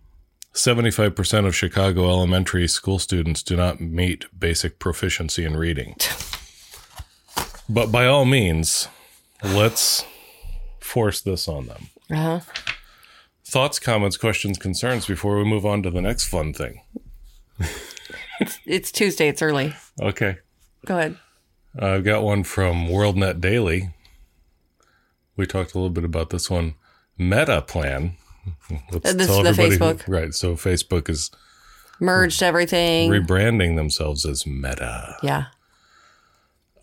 seventy-five 0.54 1.16
percent 1.16 1.48
of 1.48 1.56
Chicago 1.56 2.10
elementary 2.10 2.68
school 2.68 3.00
students 3.00 3.44
do 3.44 3.56
not 3.56 3.82
meet 3.82 4.26
basic 4.38 4.80
proficiency 4.80 5.44
in 5.44 5.58
reading. 5.58 5.96
but 7.70 7.92
by 7.92 8.06
all 8.06 8.26
means, 8.26 8.88
let's 9.44 10.06
force 10.80 11.22
this 11.22 11.48
on 11.48 11.68
them. 11.68 11.88
Uh-huh. 12.12 12.40
Thoughts, 13.48 13.80
comments, 13.80 14.18
questions, 14.18 14.58
concerns 14.58 15.06
before 15.06 15.38
we 15.38 15.44
move 15.46 15.66
on 15.66 15.84
to 15.84 15.92
the 15.92 16.02
next 16.02 16.28
fun 16.28 16.54
thing. 16.54 16.82
It's 18.66 18.92
Tuesday. 18.92 19.28
It's 19.30 19.42
early. 19.42 19.74
Okay. 20.02 20.38
Go 20.86 20.98
ahead. 20.98 21.18
I've 21.80 22.04
got 22.04 22.24
one 22.24 22.44
from 22.44 22.88
WorldNet 22.88 23.40
Daily. 23.40 23.94
We 25.38 25.46
talked 25.46 25.74
a 25.74 25.78
little 25.78 25.90
bit 25.92 26.04
about 26.04 26.32
this 26.32 26.50
one. 26.50 26.75
Meta 27.18 27.62
plan. 27.62 28.18
Let's 28.92 29.14
this 29.14 29.28
tell 29.28 29.46
is 29.46 29.56
the 29.56 29.64
everybody 29.64 29.70
who- 29.78 29.78
Facebook. 30.04 30.08
right. 30.08 30.34
So 30.34 30.56
Facebook 30.56 31.10
is 31.10 31.32
Merged 32.00 32.44
everything. 32.44 33.10
rebranding 33.10 33.75
themselves 33.78 34.25
as 34.25 34.46
Meta. 34.46 35.16
yeah. 35.24 35.46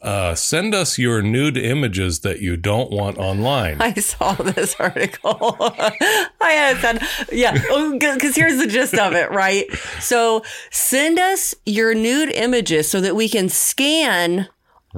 Uh, 0.02 0.34
send 0.34 0.74
us 0.74 0.98
your 0.98 1.22
nude 1.22 1.56
images 1.56 2.20
that 2.20 2.40
you 2.40 2.56
don't 2.56 2.90
want 2.90 3.16
online. 3.18 3.76
I 3.80 3.94
saw 3.94 4.32
this 4.34 4.74
article. 4.80 5.56
I 5.60 6.30
had 6.40 6.76
said, 6.78 7.02
yeah, 7.32 7.52
because 7.52 8.34
here's 8.34 8.58
the 8.58 8.66
gist 8.66 8.94
of 8.94 9.12
it, 9.12 9.30
right? 9.30 9.64
So 10.00 10.42
send 10.70 11.18
us 11.20 11.54
your 11.64 11.94
nude 11.94 12.30
images 12.30 12.90
so 12.90 13.00
that 13.00 13.14
we 13.14 13.28
can 13.28 13.48
scan 13.48 14.48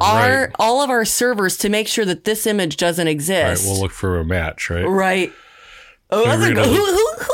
our 0.00 0.50
all 0.58 0.82
of 0.82 0.90
our 0.90 1.04
servers 1.04 1.56
to 1.58 1.68
make 1.68 1.86
sure 1.86 2.04
that 2.04 2.24
this 2.24 2.46
image 2.46 2.76
doesn't 2.78 3.06
All 3.06 3.08
right, 3.10 3.12
exist. 3.14 3.64
we'll 3.66 3.80
look 3.80 3.92
for 3.92 4.18
a 4.18 4.24
match, 4.24 4.68
right? 4.70 4.84
Right. 4.84 5.32
Oh, 6.10 6.24
that's 6.24 6.42
a, 6.42 6.48
who, 6.48 6.74
who, 6.74 7.12
who, 7.18 7.32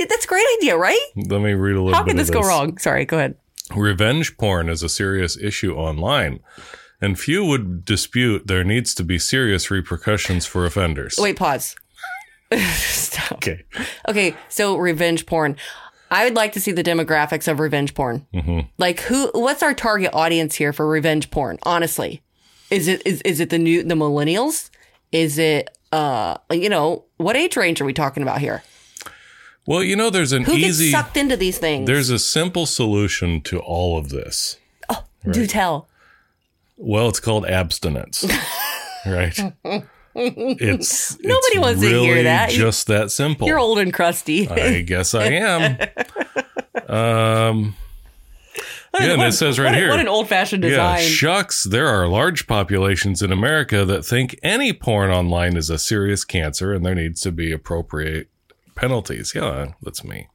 yeah, 0.00 0.06
that's 0.08 0.24
a 0.24 0.28
great 0.28 0.46
idea, 0.58 0.76
right? 0.76 1.00
Let 1.16 1.40
me 1.40 1.52
read 1.54 1.76
a 1.76 1.80
little 1.80 1.94
How 1.94 2.02
bit 2.02 2.10
could 2.12 2.20
of 2.20 2.26
this 2.26 2.34
go 2.34 2.40
wrong? 2.40 2.76
Sorry, 2.78 3.04
go 3.04 3.18
ahead. 3.18 3.36
Revenge 3.74 4.36
porn 4.36 4.68
is 4.68 4.82
a 4.82 4.88
serious 4.88 5.36
issue 5.38 5.74
online, 5.74 6.40
and 7.04 7.18
few 7.18 7.44
would 7.44 7.84
dispute 7.84 8.46
there 8.46 8.64
needs 8.64 8.94
to 8.94 9.04
be 9.04 9.18
serious 9.18 9.70
repercussions 9.70 10.46
for 10.46 10.64
offenders. 10.64 11.16
Wait, 11.18 11.36
pause. 11.36 11.76
Stop. 12.76 13.32
Okay. 13.32 13.64
Okay, 14.08 14.36
so 14.48 14.76
revenge 14.76 15.26
porn. 15.26 15.56
I 16.10 16.24
would 16.24 16.34
like 16.34 16.52
to 16.52 16.60
see 16.60 16.72
the 16.72 16.82
demographics 16.84 17.50
of 17.50 17.58
revenge 17.60 17.94
porn. 17.94 18.26
Like 18.78 19.00
who 19.00 19.30
what's 19.34 19.62
our 19.62 19.74
target 19.74 20.10
audience 20.12 20.54
here 20.54 20.72
for 20.72 20.86
revenge 20.86 21.30
porn? 21.30 21.58
Honestly. 21.64 22.22
Is 22.70 22.88
it 22.88 23.02
is, 23.04 23.20
is 23.22 23.40
it 23.40 23.50
the 23.50 23.58
new 23.58 23.82
the 23.82 23.94
millennials? 23.94 24.70
Is 25.12 25.38
it 25.38 25.70
uh 25.92 26.36
you 26.52 26.68
know, 26.68 27.04
what 27.16 27.36
age 27.36 27.56
range 27.56 27.80
are 27.80 27.84
we 27.84 27.92
talking 27.92 28.22
about 28.22 28.40
here? 28.40 28.62
Well, 29.66 29.82
you 29.82 29.96
know, 29.96 30.10
there's 30.10 30.32
an 30.32 30.44
Who 30.44 30.52
easy. 30.52 30.90
gets 30.90 31.04
sucked 31.04 31.16
into 31.16 31.36
these 31.36 31.58
things? 31.58 31.86
There's 31.86 32.10
a 32.10 32.18
simple 32.18 32.66
solution 32.66 33.40
to 33.42 33.58
all 33.58 33.98
of 33.98 34.10
this. 34.10 34.58
Oh 34.88 35.04
do 35.30 35.46
tell. 35.46 35.88
Well, 36.76 37.08
it's 37.08 37.20
called 37.20 37.46
abstinence. 37.46 38.24
right? 39.06 39.38
It's 40.14 41.18
Nobody 41.20 41.56
it's 41.56 41.58
wants 41.58 41.80
to 41.80 42.00
hear 42.00 42.22
that. 42.24 42.50
Just 42.50 42.86
that 42.86 43.10
simple. 43.10 43.46
You're 43.46 43.58
old 43.58 43.78
and 43.78 43.92
crusty. 43.92 44.48
I 44.48 44.82
guess 44.82 45.14
I 45.14 45.26
am. 45.26 45.78
Um, 46.86 47.76
yeah, 49.00 49.12
and 49.12 49.22
it 49.22 49.32
says 49.32 49.58
right 49.58 49.70
what, 49.70 49.74
here. 49.74 49.90
What 49.90 50.00
an 50.00 50.08
old 50.08 50.28
fashioned 50.28 50.62
design. 50.62 50.78
yeah, 50.78 50.96
design. 50.98 51.12
shucks. 51.12 51.64
There 51.64 51.88
are 51.88 52.06
large 52.06 52.46
populations 52.46 53.22
in 53.22 53.32
America 53.32 53.84
that 53.84 54.04
think 54.04 54.38
any 54.42 54.72
porn 54.72 55.10
online 55.10 55.56
is 55.56 55.70
a 55.70 55.78
serious 55.78 56.24
cancer, 56.24 56.72
and 56.72 56.84
there 56.84 56.94
needs 56.94 57.20
to 57.22 57.32
be 57.32 57.52
appropriate 57.52 58.28
penalties. 58.74 59.34
Yeah, 59.34 59.72
that's 59.82 60.04
me. 60.04 60.28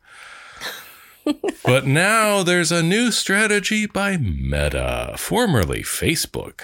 But 1.65 1.85
now 1.85 2.43
there's 2.43 2.71
a 2.71 2.83
new 2.83 3.11
strategy 3.11 3.85
by 3.85 4.17
Meta, 4.17 5.15
formerly 5.17 5.81
Facebook. 5.81 6.61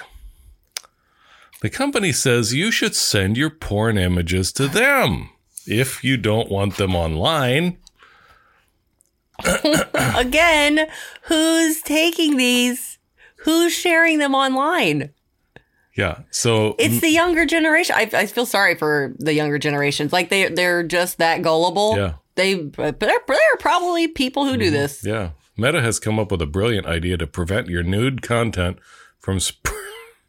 The 1.62 1.70
company 1.70 2.12
says 2.12 2.54
you 2.54 2.72
should 2.72 2.96
send 2.96 3.38
your 3.38 3.50
porn 3.50 3.98
images 3.98 4.52
to 4.54 4.68
them 4.68 5.30
if 5.66 6.04
you 6.04 6.18
don't 6.18 6.50
want 6.50 6.78
them 6.78 6.96
online. 6.96 7.78
Again, 10.16 10.88
who's 11.24 11.82
taking 11.82 12.38
these? 12.38 13.00
Who's 13.38 13.74
sharing 13.74 14.20
them 14.20 14.34
online? 14.34 15.12
Yeah. 15.96 16.20
So 16.30 16.76
It's 16.78 17.00
the 17.00 17.10
younger 17.10 17.46
generation. 17.46 17.96
I, 17.98 18.10
I 18.14 18.26
feel 18.26 18.46
sorry 18.46 18.76
for 18.76 19.14
the 19.18 19.34
younger 19.34 19.58
generations. 19.58 20.12
Like 20.12 20.30
they 20.30 20.50
they're 20.50 20.84
just 20.84 21.18
that 21.20 21.42
gullible. 21.42 21.96
Yeah. 21.98 22.14
They 22.36 22.56
but 22.56 23.00
there, 23.00 23.20
there 23.28 23.38
are 23.54 23.58
probably 23.60 24.08
people 24.08 24.46
who 24.46 24.58
do 24.58 24.66
mm-hmm. 24.66 24.74
this. 24.74 25.06
Yeah. 25.06 25.32
Meta 25.58 25.82
has 25.82 26.00
come 26.00 26.20
up 26.20 26.32
with 26.32 26.42
a 26.42 26.46
brilliant 26.46 26.86
idea 26.86 27.18
to 27.18 27.28
prevent 27.28 27.70
your 27.70 27.82
nude 27.82 28.22
content 28.22 28.78
from 29.20 29.40
sp- 29.40 29.72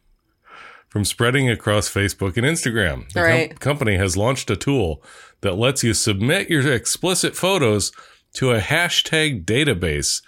from 0.89 1.05
spreading 1.05 1.51
across 1.51 1.93
Facebook 1.93 2.37
and 2.37 2.47
Instagram. 2.47 3.09
The 3.09 3.21
com- 3.21 3.23
Right. 3.23 3.61
company 3.61 3.97
has 3.97 4.17
launched 4.17 4.51
a 4.51 4.57
tool 4.57 5.03
that 5.41 5.57
lets 5.57 5.83
you 5.83 5.95
submit 5.95 6.49
your 6.49 6.73
explicit 6.73 7.37
photos 7.37 7.93
to 8.35 8.53
a 8.53 8.61
hashtag 8.61 9.45
database 9.45 10.23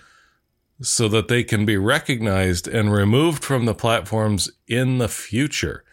so 0.81 1.09
that 1.09 1.29
they 1.29 1.43
can 1.45 1.65
be 1.65 1.77
recognized 1.77 2.69
and 2.69 2.93
removed 2.93 3.45
from 3.45 3.67
the 3.67 3.75
platforms 3.75 4.51
in 4.67 4.99
the 4.99 5.09
future. 5.09 5.85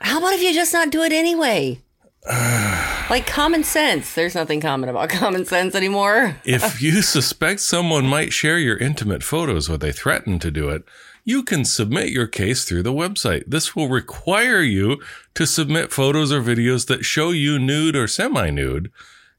How 0.00 0.18
about 0.18 0.34
if 0.34 0.42
you 0.42 0.52
just 0.52 0.72
not 0.72 0.90
do 0.90 1.02
it 1.02 1.12
anyway? 1.12 1.80
like 3.10 3.26
common 3.26 3.64
sense. 3.64 4.14
There's 4.14 4.34
nothing 4.34 4.60
common 4.60 4.88
about 4.88 5.08
common 5.10 5.44
sense 5.44 5.74
anymore. 5.74 6.36
If 6.44 6.80
you 6.82 7.02
suspect 7.02 7.60
someone 7.60 8.06
might 8.06 8.32
share 8.32 8.58
your 8.58 8.78
intimate 8.78 9.22
photos 9.22 9.68
or 9.68 9.76
they 9.76 9.92
threaten 9.92 10.38
to 10.38 10.50
do 10.50 10.70
it, 10.70 10.84
you 11.24 11.42
can 11.42 11.66
submit 11.66 12.08
your 12.08 12.26
case 12.26 12.64
through 12.64 12.82
the 12.82 12.92
website. 12.92 13.44
This 13.46 13.76
will 13.76 13.88
require 13.88 14.62
you 14.62 15.02
to 15.34 15.46
submit 15.46 15.92
photos 15.92 16.32
or 16.32 16.40
videos 16.40 16.86
that 16.86 17.04
show 17.04 17.30
you 17.30 17.58
nude 17.58 17.96
or 17.96 18.06
semi 18.06 18.50
nude, 18.50 18.90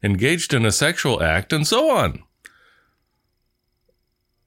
engaged 0.04 0.54
in 0.54 0.66
a 0.66 0.72
sexual 0.72 1.24
act, 1.24 1.54
and 1.54 1.66
so 1.66 1.90
on. 1.90 2.22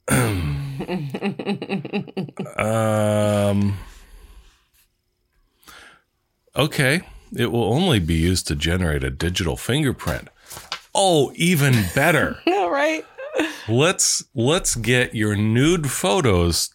um, 2.56 3.76
okay. 6.56 7.02
It 7.36 7.52
will 7.52 7.64
only 7.72 7.98
be 7.98 8.14
used 8.14 8.46
to 8.48 8.54
generate 8.54 9.04
a 9.04 9.10
digital 9.10 9.56
fingerprint. 9.56 10.28
Oh, 10.94 11.32
even 11.36 11.74
better. 11.94 12.38
All 12.46 12.70
right. 12.70 13.04
let's 13.68 14.24
let's 14.34 14.74
get 14.74 15.14
your 15.14 15.36
nude 15.36 15.90
photos 15.90 16.70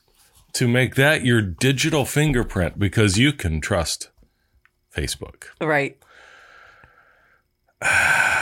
to 0.53 0.67
make 0.67 0.93
that 0.95 1.25
your 1.25 1.41
digital 1.41 2.05
fingerprint 2.05 2.77
because 2.79 3.17
you 3.17 3.33
can 3.33 3.59
trust 3.59 4.09
Facebook. 4.95 5.45
Right. 5.59 5.97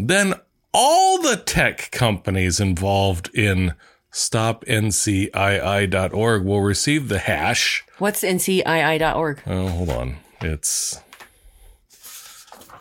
Then 0.00 0.34
all 0.72 1.20
the 1.20 1.36
tech 1.36 1.90
companies 1.90 2.60
involved 2.60 3.34
in 3.34 3.74
stopncii.org 4.12 6.44
will 6.44 6.60
receive 6.60 7.08
the 7.08 7.18
hash. 7.18 7.84
What's 7.98 8.22
ncii.org? 8.22 9.42
Oh, 9.44 9.66
hold 9.68 9.90
on. 9.90 10.18
It's 10.40 11.00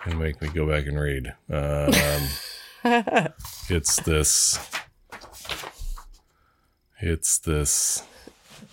gonna 0.08 0.24
make 0.24 0.42
me 0.42 0.48
go 0.50 0.68
back 0.68 0.88
and 0.88 1.00
read. 1.00 1.34
Um, 1.50 1.94
it's 3.70 4.02
this. 4.02 4.60
It's 7.00 7.38
this. 7.40 8.04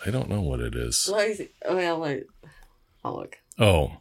I 0.07 0.11
don't 0.11 0.29
know 0.29 0.41
what 0.41 0.61
it 0.61 0.75
is. 0.75 1.09
Well, 1.11 1.21
I'll 3.05 3.17
look. 3.17 3.37
Oh. 3.59 3.93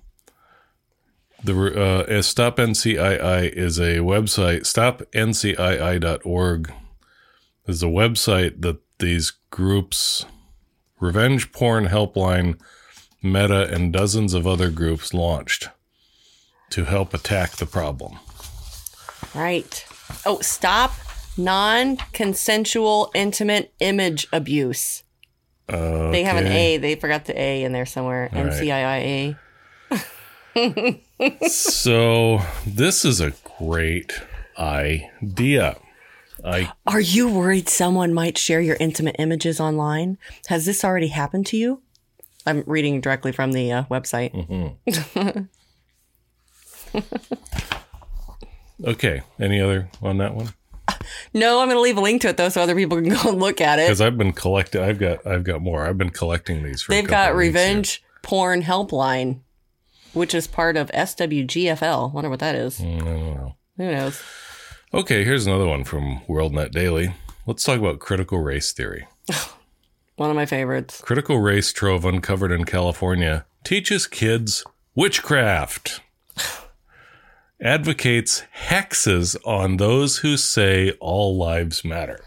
The 1.44 2.06
uh, 2.08 2.22
Stop 2.22 2.58
NCII 2.58 3.52
is 3.52 3.80
a 3.80 3.98
website. 3.98 4.62
StopNCII.org 4.62 6.74
is 7.68 7.84
a 7.84 7.88
website 7.88 8.62
that 8.62 8.80
these 9.00 9.34
groups, 9.50 10.26
Revenge 11.02 11.52
Porn 11.52 11.88
Helpline, 11.88 12.58
Meta, 13.22 13.70
and 13.74 13.92
dozens 13.92 14.34
of 14.34 14.48
other 14.48 14.70
groups 14.70 15.14
launched 15.14 15.68
to 16.74 16.86
help 16.86 17.14
attack 17.14 17.52
the 17.58 17.66
problem. 17.66 18.18
Right. 19.36 19.86
Oh, 20.26 20.40
stop 20.42 20.94
non 21.38 21.98
consensual 22.14 23.12
intimate 23.14 23.74
image 23.80 24.28
abuse. 24.34 25.04
They 25.68 26.24
have 26.24 26.38
an 26.38 26.48
A. 26.48 26.78
They 26.78 26.96
forgot 26.96 27.26
the 27.26 27.40
A 27.40 27.64
in 27.64 27.72
there 27.72 27.86
somewhere. 27.86 28.30
All 28.34 28.44
right. 28.44 28.52
NCIIA. 28.52 29.40
So 31.48 32.42
this 32.68 33.06
is 33.06 33.22
a 33.22 33.34
great 33.58 34.20
idea. 34.58 35.78
I 36.44 36.74
Are 36.86 37.00
you 37.00 37.30
worried 37.30 37.70
someone 37.70 38.14
might 38.14 38.38
share 38.38 38.60
your 38.60 38.76
intimate 38.80 39.16
images 39.20 39.62
online? 39.62 40.18
Has 40.48 40.66
this 40.66 40.84
already 40.84 41.08
happened 41.08 41.46
to 41.48 41.58
you? 41.58 41.82
I'm 42.46 42.64
reading 42.68 43.00
directly 43.00 43.32
from 43.32 43.54
the 43.54 43.72
uh, 43.72 43.84
website. 43.86 44.34
okay. 48.86 49.22
Any 49.40 49.62
other 49.62 49.90
on 50.02 50.18
that 50.18 50.36
one? 50.36 50.54
No, 51.34 51.60
I'm 51.60 51.68
going 51.68 51.78
to 51.78 51.82
leave 51.82 51.98
a 51.98 52.02
link 52.02 52.22
to 52.22 52.30
it 52.30 52.38
though, 52.38 52.50
so 52.50 52.62
other 52.62 52.76
people 52.76 52.98
can 53.02 53.10
go 53.10 53.30
and 53.30 53.40
look 53.40 53.62
at 53.62 53.80
it. 53.80 53.88
Because 53.88 54.02
I've 54.02 54.18
been 54.18 54.34
collecting. 54.34 54.82
I've 54.82 55.00
got. 55.00 55.26
I've 55.26 55.44
got 55.44 55.62
more. 55.62 55.86
I've 55.86 55.98
been 55.98 56.10
collecting 56.10 56.64
these. 56.64 56.82
For 56.82 56.92
They've 56.92 57.08
got 57.08 57.32
of 57.32 57.38
weeks 57.38 57.56
here. 57.56 57.64
Revenge 57.64 58.04
Porn 58.22 58.62
Helpline, 58.64 59.40
which 60.14 60.34
is 60.34 60.48
part 60.48 60.78
of 60.78 60.90
SWGFL. 60.92 62.14
Wonder 62.14 62.30
what 62.30 62.40
that 62.40 62.56
is. 62.56 62.80
Mm, 62.80 63.02
I 63.02 63.06
don't 63.06 63.36
know. 63.36 63.56
Who 63.78 63.92
knows? 63.92 64.22
Okay, 64.94 65.24
here's 65.24 65.48
another 65.48 65.66
one 65.66 65.84
from 65.84 66.22
WorldNet 66.28 66.72
Daily. 66.72 67.16
Let's 67.48 67.64
talk 67.64 67.80
about 67.80 68.00
critical 68.00 68.40
race 68.40 68.72
theory. 68.72 69.08
One 70.16 70.30
of 70.30 70.36
my 70.36 70.46
favorites. 70.46 71.02
Critical 71.02 71.40
race 71.40 71.74
trove 71.74 72.06
uncovered 72.06 72.52
in 72.52 72.66
California 72.66 73.46
teaches 73.64 74.06
kids 74.06 74.64
witchcraft. 74.94 76.02
Advocates 77.64 78.44
hexes 78.68 79.38
on 79.46 79.78
those 79.78 80.18
who 80.18 80.36
say 80.36 80.92
all 81.00 81.38
lives 81.38 81.86
matter. 81.86 82.20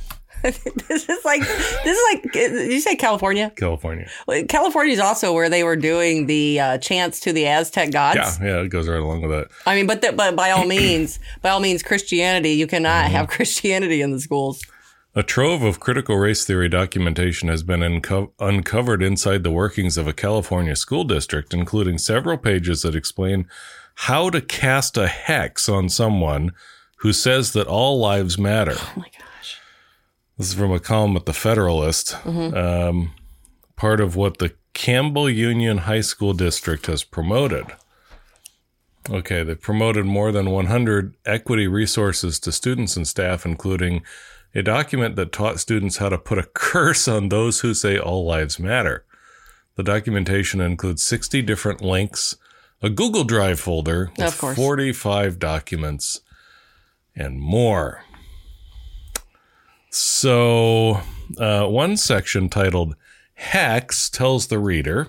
this 0.42 0.64
is 1.08 1.24
like 1.26 1.42
this 1.42 1.84
is 1.84 2.02
like 2.14 2.32
did 2.32 2.72
you 2.72 2.80
say 2.80 2.96
California? 2.96 3.52
California. 3.54 4.08
California 4.48 4.94
is 4.94 4.98
also 4.98 5.34
where 5.34 5.50
they 5.50 5.62
were 5.62 5.76
doing 5.76 6.24
the 6.24 6.58
uh, 6.58 6.78
chants 6.78 7.20
to 7.20 7.34
the 7.34 7.46
Aztec 7.46 7.90
gods. 7.90 8.38
Yeah, 8.40 8.46
yeah, 8.46 8.62
it 8.62 8.68
goes 8.68 8.88
right 8.88 9.00
along 9.00 9.20
with 9.20 9.30
that. 9.30 9.48
I 9.66 9.74
mean, 9.74 9.86
but 9.86 10.00
the, 10.00 10.12
but 10.12 10.34
by 10.34 10.52
all 10.52 10.64
means, 10.64 11.18
by 11.42 11.50
all 11.50 11.60
means, 11.60 11.82
Christianity. 11.82 12.52
You 12.52 12.66
cannot 12.66 13.10
have 13.10 13.28
Christianity 13.28 14.00
in 14.00 14.12
the 14.12 14.20
schools. 14.20 14.64
A 15.14 15.22
trove 15.22 15.62
of 15.62 15.80
critical 15.80 16.16
race 16.16 16.46
theory 16.46 16.70
documentation 16.70 17.50
has 17.50 17.62
been 17.62 17.82
unco- 17.82 18.32
uncovered 18.38 19.02
inside 19.02 19.42
the 19.42 19.50
workings 19.50 19.98
of 19.98 20.06
a 20.06 20.14
California 20.14 20.76
school 20.76 21.04
district, 21.04 21.52
including 21.52 21.98
several 21.98 22.38
pages 22.38 22.82
that 22.82 22.94
explain 22.94 23.48
how 24.02 24.30
to 24.30 24.40
cast 24.40 24.96
a 24.96 25.08
hex 25.08 25.68
on 25.68 25.88
someone 25.88 26.52
who 26.98 27.12
says 27.12 27.52
that 27.52 27.66
all 27.66 27.98
lives 27.98 28.38
matter. 28.38 28.76
Oh 28.76 28.92
my 28.96 29.10
gosh! 29.18 29.60
This 30.36 30.48
is 30.48 30.54
from 30.54 30.70
a 30.70 30.78
column 30.78 31.16
at 31.16 31.26
the 31.26 31.32
Federalist. 31.32 32.16
Um, 32.24 33.12
part 33.74 34.00
of 34.00 34.14
what 34.14 34.38
the 34.38 34.54
Campbell 34.72 35.28
Union 35.28 35.78
High 35.78 36.02
School 36.02 36.32
District 36.32 36.86
has 36.86 37.02
promoted. 37.02 37.66
Okay, 39.10 39.42
they've 39.42 39.60
promoted 39.60 40.04
more 40.04 40.30
than 40.30 40.50
100 40.50 41.16
equity 41.26 41.66
resources 41.66 42.38
to 42.40 42.52
students 42.52 42.96
and 42.96 43.06
staff, 43.06 43.44
including 43.44 44.02
a 44.54 44.62
document 44.62 45.16
that 45.16 45.32
taught 45.32 45.58
students 45.58 45.96
how 45.96 46.08
to 46.08 46.18
put 46.18 46.38
a 46.38 46.48
curse 46.54 47.08
on 47.08 47.30
those 47.30 47.60
who 47.60 47.74
say 47.74 47.98
all 47.98 48.24
lives 48.24 48.60
matter. 48.60 49.04
The 49.74 49.82
documentation 49.82 50.60
includes 50.60 51.02
60 51.02 51.42
different 51.42 51.80
links, 51.80 52.36
a 52.82 52.90
Google 52.90 53.24
Drive 53.24 53.60
folder 53.60 54.10
with 54.16 54.26
Of 54.26 54.38
course. 54.38 54.56
45 54.56 55.38
documents, 55.38 56.20
and 57.14 57.40
more. 57.40 58.04
So, 59.90 61.00
uh, 61.38 61.66
one 61.66 61.96
section 61.96 62.48
titled 62.48 62.94
Hex 63.34 64.08
tells 64.10 64.46
the 64.46 64.58
reader 64.58 65.08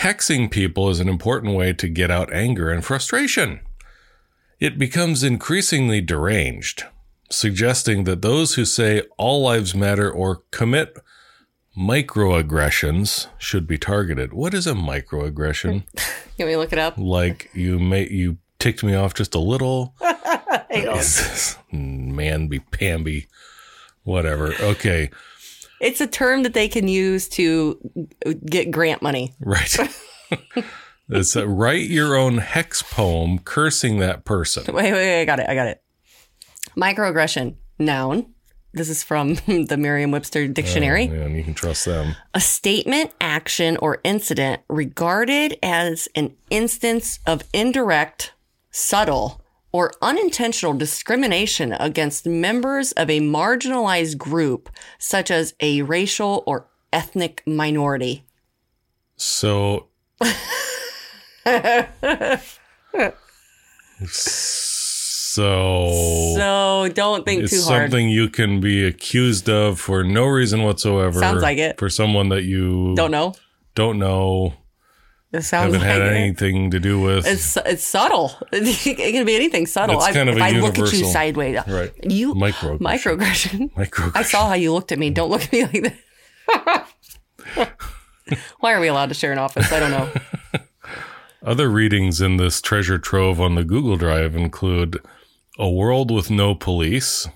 hexing 0.00 0.50
people 0.50 0.90
is 0.90 1.00
an 1.00 1.08
important 1.08 1.54
way 1.54 1.72
to 1.72 1.88
get 1.88 2.10
out 2.10 2.32
anger 2.32 2.70
and 2.70 2.84
frustration. 2.84 3.60
It 4.60 4.78
becomes 4.78 5.22
increasingly 5.22 6.00
deranged, 6.00 6.84
suggesting 7.30 8.04
that 8.04 8.22
those 8.22 8.54
who 8.54 8.64
say 8.64 9.02
all 9.16 9.42
lives 9.42 9.74
matter 9.74 10.10
or 10.10 10.42
commit 10.50 10.98
microaggressions 11.76 13.28
should 13.38 13.66
be 13.66 13.78
targeted. 13.78 14.32
What 14.32 14.54
is 14.54 14.66
a 14.66 14.72
microaggression? 14.72 15.84
Can 16.36 16.46
we 16.46 16.56
look 16.56 16.72
it 16.72 16.78
up? 16.78 16.96
like 16.98 17.50
you 17.54 17.78
may 17.78 18.08
you 18.08 18.38
ticked 18.58 18.82
me 18.82 18.94
off 18.94 19.14
just 19.14 19.34
a 19.34 19.38
little. 19.38 19.94
Hang 20.00 20.88
on. 20.88 20.98
Is 20.98 21.16
this 21.16 21.56
man 21.72 22.48
be 22.48 22.60
pamby? 22.60 23.28
Whatever. 24.04 24.52
Okay. 24.60 25.10
It's 25.80 26.00
a 26.00 26.06
term 26.06 26.42
that 26.44 26.54
they 26.54 26.68
can 26.68 26.88
use 26.88 27.28
to 27.30 27.78
get 28.46 28.70
grant 28.70 29.02
money. 29.02 29.34
Right. 29.40 29.76
it's 31.10 31.36
a 31.36 31.46
write 31.46 31.90
your 31.90 32.16
own 32.16 32.38
hex 32.38 32.82
poem 32.82 33.38
cursing 33.40 33.98
that 33.98 34.24
person. 34.24 34.64
Wait, 34.66 34.84
wait, 34.84 34.92
wait, 34.92 35.20
I 35.20 35.24
got 35.24 35.40
it. 35.40 35.48
I 35.48 35.54
got 35.54 35.66
it. 35.66 35.82
Microaggression, 36.76 37.56
noun. 37.78 38.34
This 38.76 38.90
is 38.90 39.02
from 39.02 39.34
the 39.46 39.78
Merriam-Webster 39.78 40.48
dictionary. 40.48 41.08
Oh, 41.08 41.14
man, 41.14 41.34
you 41.34 41.42
can 41.42 41.54
trust 41.54 41.86
them. 41.86 42.14
a 42.34 42.40
statement, 42.40 43.10
action, 43.22 43.78
or 43.78 44.00
incident 44.04 44.60
regarded 44.68 45.58
as 45.62 46.08
an 46.14 46.36
instance 46.50 47.18
of 47.26 47.42
indirect, 47.54 48.34
subtle, 48.70 49.40
or 49.72 49.92
unintentional 50.02 50.74
discrimination 50.74 51.72
against 51.72 52.26
members 52.26 52.92
of 52.92 53.08
a 53.08 53.20
marginalized 53.20 54.18
group, 54.18 54.68
such 54.98 55.30
as 55.30 55.54
a 55.60 55.80
racial 55.80 56.44
or 56.46 56.68
ethnic 56.92 57.42
minority. 57.46 58.24
So 59.16 59.86
So, 65.36 66.32
So 66.36 66.88
don't 66.94 67.24
think 67.26 67.42
it's 67.44 67.52
too 67.52 67.60
hard. 67.68 67.90
something 67.90 68.08
you 68.08 68.28
can 68.30 68.58
be 68.60 68.84
accused 68.86 69.50
of 69.50 69.78
for 69.78 70.02
no 70.02 70.24
reason 70.24 70.62
whatsoever. 70.62 71.20
Sounds 71.20 71.42
like 71.42 71.58
it. 71.58 71.78
For 71.78 71.90
someone 71.90 72.30
that 72.30 72.44
you 72.44 72.94
Don't 72.96 73.10
know. 73.10 73.34
don't 73.74 73.98
know, 73.98 74.54
It 75.32 75.42
sounds 75.42 75.74
haven't 75.74 75.80
like 75.80 75.88
had 75.90 76.00
it. 76.00 76.16
anything 76.16 76.70
to 76.70 76.80
do 76.80 76.98
with. 77.00 77.26
It's 77.26 77.58
it's 77.58 77.84
subtle. 77.84 78.32
It 78.52 78.96
can 79.12 79.26
be 79.26 79.36
anything 79.36 79.66
subtle. 79.66 79.96
It's 79.96 80.06
I- 80.06 80.12
kind 80.14 80.30
of 80.30 80.36
if 80.36 80.42
I 80.42 80.52
look 80.52 80.70
at 80.70 80.78
you 80.78 80.84
universal- 80.84 81.12
sideways, 81.12 81.58
Right. 81.66 81.92
You 82.02 82.34
Microaggression. 82.34 82.78
microaggression. 82.80 83.72
microaggression. 83.74 84.12
I 84.16 84.22
saw 84.22 84.48
how 84.48 84.54
you 84.54 84.72
looked 84.72 84.90
at 84.92 84.98
me. 84.98 85.10
Don't 85.10 85.30
look 85.30 85.42
at 85.44 85.52
me 85.52 85.64
like 85.64 85.94
that. 86.54 86.88
Why 88.60 88.72
are 88.72 88.80
we 88.80 88.88
allowed 88.88 89.10
to 89.10 89.14
share 89.14 89.32
an 89.32 89.38
office? 89.38 89.70
I 89.70 89.80
don't 89.80 89.90
know. 89.90 90.10
Other 91.44 91.68
readings 91.68 92.20
in 92.20 92.38
this 92.38 92.60
treasure 92.60 92.98
trove 92.98 93.40
on 93.40 93.54
the 93.54 93.62
Google 93.64 93.96
Drive 93.96 94.34
include 94.34 94.98
A 95.58 95.70
World 95.70 96.10
with 96.10 96.30
No 96.30 96.54
Police 96.54 97.28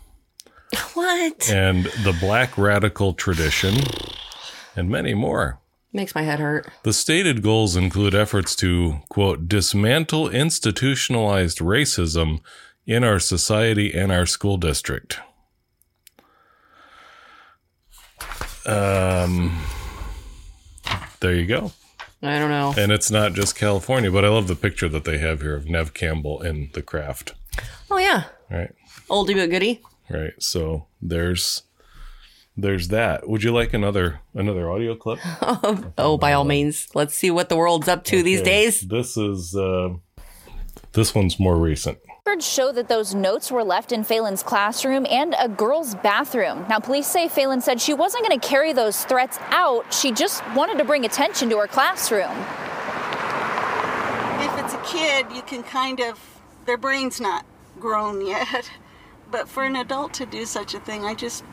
What? 0.95 1.51
and 1.51 1.85
The 1.85 2.17
Black 2.21 2.57
Radical 2.59 3.15
Tradition, 3.15 3.75
and 4.77 4.89
many 4.89 5.15
more. 5.15 5.59
Makes 5.93 6.15
my 6.15 6.23
head 6.23 6.39
hurt. 6.39 6.69
The 6.85 6.93
stated 6.93 7.43
goals 7.43 7.75
include 7.77 8.15
efforts 8.15 8.55
to, 8.57 9.01
quote, 9.09 9.49
dismantle 9.49 10.29
institutionalized 10.29 11.59
racism 11.59 12.41
in 12.87 13.03
our 13.03 13.19
society 13.19 13.93
and 13.93 14.13
our 14.13 14.27
school 14.27 14.57
district. 14.57 15.19
Um, 18.67 19.59
there 21.21 21.35
you 21.35 21.47
go. 21.47 21.73
I 22.23 22.39
don't 22.39 22.51
know. 22.51 22.75
And 22.77 22.93
it's 22.93 23.11
not 23.11 23.33
just 23.33 23.57
California, 23.57 24.13
but 24.13 24.25
I 24.25 24.29
love 24.29 24.47
the 24.47 24.55
picture 24.55 24.89
that 24.91 25.05
they 25.05 25.19
have 25.19 25.41
here 25.41 25.57
of 25.57 25.67
Neve 25.67 25.95
Campbell 25.95 26.43
in 26.43 26.71
the 26.75 26.83
craft. 26.83 27.35
Oh 27.91 27.99
yeah, 27.99 28.25
Right. 28.51 28.71
oldie 29.09 29.35
but 29.35 29.51
goodie. 29.51 29.83
Right. 30.09 30.33
So 30.39 30.87
there's 31.03 31.63
there's 32.57 32.89
that. 32.89 33.29
Would 33.29 33.43
you 33.43 33.53
like 33.53 33.73
another 33.75 34.21
another 34.35 34.71
audio 34.71 34.95
clip? 34.97 35.19
Oh, 35.99 36.17
by 36.19 36.33
all 36.33 36.45
means, 36.45 36.89
let's 36.95 37.15
see 37.15 37.31
what 37.31 37.49
the 37.49 37.57
world's 37.57 37.89
up 37.89 38.05
to 38.05 38.23
these 38.23 38.43
days. 38.43 38.81
This 38.83 39.17
is 39.17 39.55
uh, 39.55 39.91
this 40.93 41.15
one's 41.15 41.39
more 41.39 41.57
recent. 41.57 41.99
Records 42.27 42.47
show 42.47 42.71
that 42.73 42.89
those 42.89 43.13
notes 43.15 43.51
were 43.51 43.65
left 43.65 43.91
in 43.93 44.05
Phelan's 44.05 44.43
classroom 44.43 45.05
and 45.11 45.35
a 45.39 45.49
girl's 45.49 45.95
bathroom. 45.97 46.65
Now, 46.69 46.79
police 46.79 47.07
say 47.09 47.29
Phelan 47.29 47.61
said 47.61 47.81
she 47.81 47.93
wasn't 47.95 48.27
going 48.27 48.39
to 48.39 48.47
carry 48.47 48.73
those 48.73 49.05
threats 49.05 49.39
out. 49.49 49.93
She 49.93 50.13
just 50.13 50.43
wanted 50.55 50.79
to 50.79 50.85
bring 50.85 51.05
attention 51.05 51.51
to 51.51 51.59
her 51.59 51.67
classroom. 51.67 52.31
if 54.43 54.65
it's 54.65 54.75
a 54.75 54.83
kid, 54.87 55.27
you 55.35 55.43
can 55.43 55.63
kind 55.65 56.01
of, 56.01 56.19
their 56.67 56.77
brain's 56.77 57.21
not 57.21 57.45
grown 57.81 58.25
yet. 58.25 58.71
But 59.31 59.49
for 59.49 59.63
an 59.63 59.77
adult 59.77 60.13
to 60.15 60.27
do 60.27 60.45
such 60.45 60.75
a 60.75 60.81
thing, 60.81 61.05
I 61.05 61.15
just, 61.15 61.45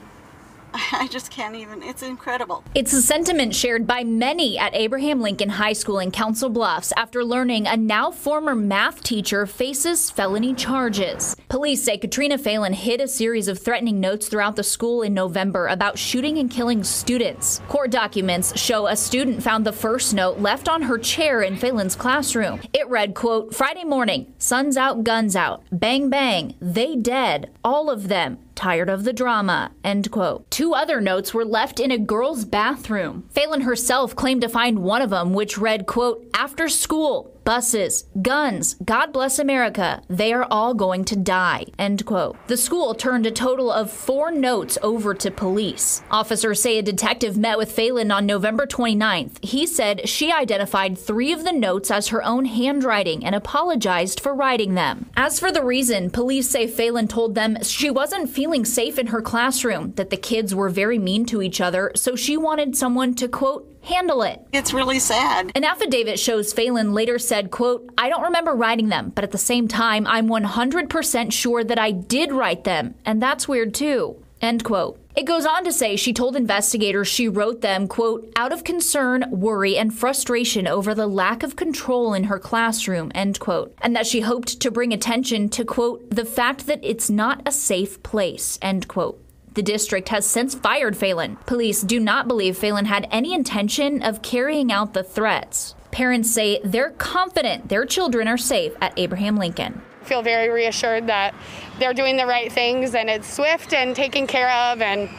I 0.92 1.08
just 1.10 1.32
can't 1.32 1.56
even, 1.56 1.82
it's 1.84 2.04
incredible. 2.04 2.64
It's 2.76 2.94
a 2.94 3.02
sentiment 3.02 3.56
shared 3.56 3.88
by 3.88 4.04
many 4.04 4.58
at 4.58 4.76
Abraham 4.76 5.22
Lincoln 5.22 5.50
High 5.50 5.74
School 5.74 6.00
in 6.00 6.12
Council 6.12 6.50
Bluffs 6.50 6.94
after 6.98 7.24
learning 7.24 7.68
a 7.68 7.78
now 7.78 8.12
former 8.12 8.56
math 8.56 9.04
teacher 9.04 9.46
faces 9.46 10.10
felony 10.10 10.54
charges. 10.54 11.36
Police 11.50 11.84
say 11.84 11.98
Katrina 11.98 12.38
Phelan 12.38 12.74
hid 12.74 13.02
a 13.02 13.08
series 13.08 13.48
of 13.48 13.60
threatening 13.60 14.00
notes 14.00 14.28
throughout 14.28 14.56
the 14.56 14.64
school 14.64 15.02
in 15.02 15.14
November 15.14 15.68
about 15.68 15.98
shooting 15.98 16.38
and 16.38 16.52
killing 16.52 16.84
students. 16.84 17.62
Court 17.68 17.92
documents 17.92 18.58
show 18.60 18.88
a 18.88 18.96
student 18.96 19.42
found 19.42 19.66
the 19.66 19.72
first 19.72 20.14
note 20.14 20.40
left 20.40 20.70
on 20.70 20.82
her 20.82 20.98
chair 20.98 21.42
in 21.42 21.56
Phelan's 21.56 21.96
classroom. 21.96 22.62
It 22.74 22.88
read, 22.88 23.16
quote, 23.16 23.54
Friday 23.54 23.84
morning, 23.84 24.34
sun's 24.38 24.78
out, 24.78 25.04
guns 25.04 25.36
out, 25.36 25.64
bang 25.72 26.10
bang, 26.10 26.56
they 26.60 26.96
dead, 26.96 27.52
all 27.64 27.90
of 27.90 28.08
them 28.08 28.40
tired 28.58 28.90
of 28.90 29.06
the 29.06 29.14
drama, 29.14 29.72
end 29.84 30.12
quote. 30.12 30.50
Two 30.52 30.74
other 30.74 31.00
notes 31.00 31.34
were 31.34 31.46
left 31.46 31.80
in 31.80 31.92
a 31.92 31.98
girl's 31.98 32.44
bathroom. 32.44 33.24
Phelan 33.30 33.62
herself 33.62 34.16
claimed 34.16 34.42
to 34.42 34.50
find 34.50 34.80
one 34.80 35.02
of 35.02 35.12
them, 35.12 35.34
which 35.34 35.58
read, 35.58 35.86
quote, 35.86 36.28
after 36.34 36.68
school, 36.68 37.37
buses, 37.48 38.04
guns, 38.22 38.74
God 38.84 39.14
bless 39.14 39.40
America, 39.40 40.02
they 40.10 40.34
are 40.34 40.46
all 40.52 40.74
going 40.74 41.06
to 41.06 41.16
die, 41.16 41.68
end 41.80 42.06
quote. 42.06 42.36
The 42.48 42.58
school 42.58 42.94
turned 42.94 43.26
a 43.26 43.32
total 43.32 43.72
of 43.72 43.90
four 43.90 44.32
notes 44.32 44.78
over 44.84 45.14
to 45.14 45.32
police. 45.32 46.02
Officers 46.12 46.62
say 46.62 46.78
a 46.78 46.82
detective 46.82 47.38
met 47.38 47.58
with 47.58 47.72
Phelan 47.72 48.12
on 48.12 48.26
November 48.26 48.68
29th. 48.68 49.42
He 49.46 49.66
said 49.66 50.10
she 50.10 50.30
identified 50.30 50.98
three 50.98 51.32
of 51.32 51.46
the 51.46 51.54
notes 51.54 51.90
as 51.90 52.10
her 52.10 52.22
own 52.22 52.44
handwriting 52.44 53.24
and 53.24 53.34
apologized 53.34 54.20
for 54.20 54.36
writing 54.36 54.76
them. 54.76 55.10
As 55.16 55.40
for 55.40 55.50
the 55.50 55.64
reason, 55.64 56.10
police 56.10 56.50
say 56.50 56.68
Phelan 56.68 57.08
told 57.08 57.34
them 57.34 57.64
she 57.64 57.90
wasn't 57.90 58.30
feeling 58.30 58.66
safe 58.66 59.00
in 59.00 59.08
her 59.08 59.22
classroom, 59.22 59.94
that 59.94 60.10
the 60.10 60.18
kids 60.18 60.54
were 60.54 60.68
very 60.68 61.00
mean 61.00 61.26
to 61.28 61.42
each 61.42 61.62
other, 61.62 61.94
so 61.96 62.14
she 62.14 62.36
wanted 62.36 62.76
someone 62.76 63.14
to, 63.14 63.30
quote, 63.30 63.77
handle 63.88 64.22
it. 64.22 64.46
It's 64.52 64.74
really 64.74 65.00
sad. 65.00 65.52
An 65.56 65.64
affidavit 65.64 66.20
shows 66.20 66.54
Phelan 66.54 66.94
later 66.94 67.18
said, 67.18 67.52
quote, 67.52 67.90
I 67.98 68.10
don't 68.10 68.24
remember 68.24 68.54
writing 68.54 68.90
them, 68.90 69.12
but 69.16 69.24
at 69.24 69.32
the 69.32 69.38
same 69.38 69.68
time, 69.68 70.06
I'm 70.06 70.28
100% 70.28 71.32
sure 71.32 71.64
that 71.64 71.80
I 71.80 71.92
did 71.92 72.32
write 72.32 72.64
them, 72.64 72.96
and 73.06 73.22
that's 73.22 73.48
weird 73.48 73.74
too. 73.74 74.22
End 74.42 74.64
quote. 74.64 75.00
It 75.16 75.26
goes 75.26 75.48
on 75.48 75.64
to 75.64 75.74
say 75.74 75.96
she 75.96 76.14
told 76.14 76.36
investigators 76.36 77.08
she 77.08 77.28
wrote 77.28 77.62
them, 77.62 77.88
quote, 77.88 78.32
out 78.36 78.54
of 78.54 78.64
concern, 78.64 79.26
worry, 79.32 79.76
and 79.76 79.92
frustration 79.92 80.68
over 80.68 80.94
the 80.94 81.08
lack 81.08 81.42
of 81.42 81.56
control 81.56 82.14
in 82.14 82.26
her 82.26 82.38
classroom, 82.38 83.12
end 83.16 83.40
quote, 83.40 83.76
and 83.82 83.96
that 83.96 84.06
she 84.06 84.22
hoped 84.22 84.60
to 84.60 84.70
bring 84.70 84.94
attention 84.94 85.50
to, 85.50 85.66
quote, 85.66 86.08
the 86.12 86.24
fact 86.24 86.68
that 86.68 86.82
it's 86.84 87.10
not 87.10 87.42
a 87.48 87.52
safe 87.52 88.04
place, 88.04 88.60
end 88.62 88.88
quote. 88.88 89.20
The 89.58 89.64
district 89.64 90.10
has 90.10 90.24
since 90.24 90.54
fired 90.54 90.96
Phelan. 90.96 91.38
Police 91.48 91.82
do 91.82 92.00
not 92.00 92.28
believe 92.28 92.56
Phelan 92.56 92.86
had 92.86 93.08
any 93.10 93.34
intention 93.34 94.04
of 94.04 94.22
carrying 94.22 94.72
out 94.72 94.94
the 94.94 95.02
threats. 95.02 95.74
Parents 95.90 96.30
say 96.30 96.62
they're 96.64 96.92
confident 96.92 97.68
their 97.68 97.84
children 97.84 98.28
are 98.28 98.38
safe 98.38 98.74
at 98.80 98.94
Abraham 98.98 99.36
Lincoln. 99.36 99.82
feel 100.04 100.22
very 100.22 100.50
reassured 100.50 101.08
that 101.08 101.34
they're 101.80 101.96
doing 101.96 102.18
the 102.18 102.28
right 102.28 102.52
things 102.52 102.94
and 102.94 103.10
it's 103.10 103.34
swift 103.34 103.74
and 103.74 103.96
taken 103.96 104.28
care 104.28 104.52
of 104.52 104.80
and 104.80 105.10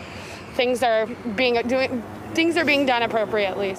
things 0.55 0.85
are 0.85 1.07
being 1.35 1.61
doing 1.67 2.01
things 2.33 2.57
are 2.57 2.65
being 2.65 2.87
done 2.87 3.03
appropriately. 3.03 3.77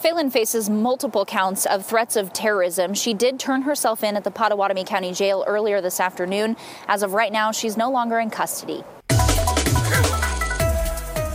Phelan 0.00 0.32
faces 0.32 0.68
multiple 0.68 1.24
counts 1.24 1.66
of 1.66 1.86
threats 1.86 2.16
of 2.16 2.32
terrorism. 2.32 2.94
She 2.94 3.14
did 3.14 3.38
turn 3.38 3.62
herself 3.62 4.02
in 4.02 4.16
at 4.16 4.24
the 4.24 4.32
Pottawattamie 4.32 4.86
County 4.86 5.12
Jail 5.12 5.44
earlier 5.46 5.80
this 5.80 6.00
afternoon. 6.00 6.56
As 6.88 7.04
of 7.04 7.12
right 7.12 7.30
now, 7.30 7.52
she's 7.52 7.76
no 7.76 7.92
longer 7.92 8.18
in 8.18 8.30
custody. 8.30 8.82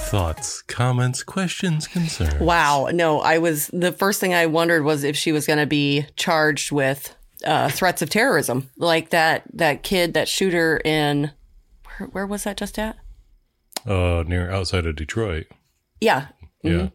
Thoughts, 0.09 0.61
comments, 0.61 1.23
questions, 1.23 1.87
concerns. 1.87 2.39
Wow. 2.39 2.89
No, 2.93 3.19
I 3.21 3.37
was 3.39 3.67
the 3.73 3.91
first 3.91 4.19
thing 4.21 4.33
I 4.33 4.45
wondered 4.45 4.83
was 4.83 5.03
if 5.03 5.17
she 5.17 5.31
was 5.31 5.45
going 5.47 5.59
to 5.59 5.65
be 5.65 6.05
charged 6.15 6.71
with 6.71 7.13
uh, 7.43 7.69
threats 7.69 8.01
of 8.01 8.09
terrorism, 8.09 8.69
like 8.77 9.09
that 9.09 9.43
that 9.53 9.83
kid, 9.83 10.13
that 10.13 10.27
shooter 10.29 10.77
in 10.85 11.31
where, 11.97 12.09
where 12.09 12.27
was 12.27 12.43
that 12.43 12.55
just 12.57 12.77
at? 12.79 12.97
Uh, 13.85 14.23
near 14.27 14.49
outside 14.51 14.85
of 14.85 14.95
Detroit. 14.95 15.47
Yeah. 15.99 16.27
Yeah. 16.61 16.89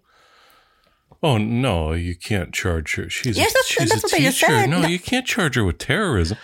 Oh 1.23 1.37
no, 1.37 1.93
you 1.93 2.15
can't 2.17 2.55
charge 2.55 2.95
her. 2.95 3.11
She's 3.11 3.37
Yes, 3.37 3.51
a, 3.51 3.53
that's- 3.55 3.67
she's 3.67 3.89
that's 3.91 4.03
a 4.03 4.07
what 4.07 4.13
they 4.13 4.21
just 4.25 4.41
teacher. 4.41 4.53
said. 4.53 4.71
No, 4.71 4.81
No. 4.83 4.89
you 4.89 4.99
can't 4.99 5.27
charge 5.27 5.57
her 5.57 5.65
with 5.65 5.79
terrorism. 5.79 6.39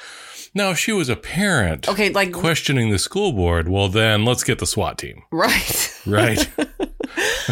Now, 0.57 0.71
if 0.71 0.79
she 0.79 0.91
was 0.93 1.09
a 1.09 1.17
parent, 1.17 1.87
Okay, 1.89 2.09
like 2.11 2.33
questioning 2.33 2.91
the 2.91 2.99
school 2.99 3.33
board, 3.33 3.69
well, 3.69 3.89
then 3.89 4.25
let's 4.25 4.43
get 4.43 4.59
the 4.59 4.67
SWAT 4.67 4.97
team, 4.99 5.23
right. 5.31 6.01
right? 6.07 6.49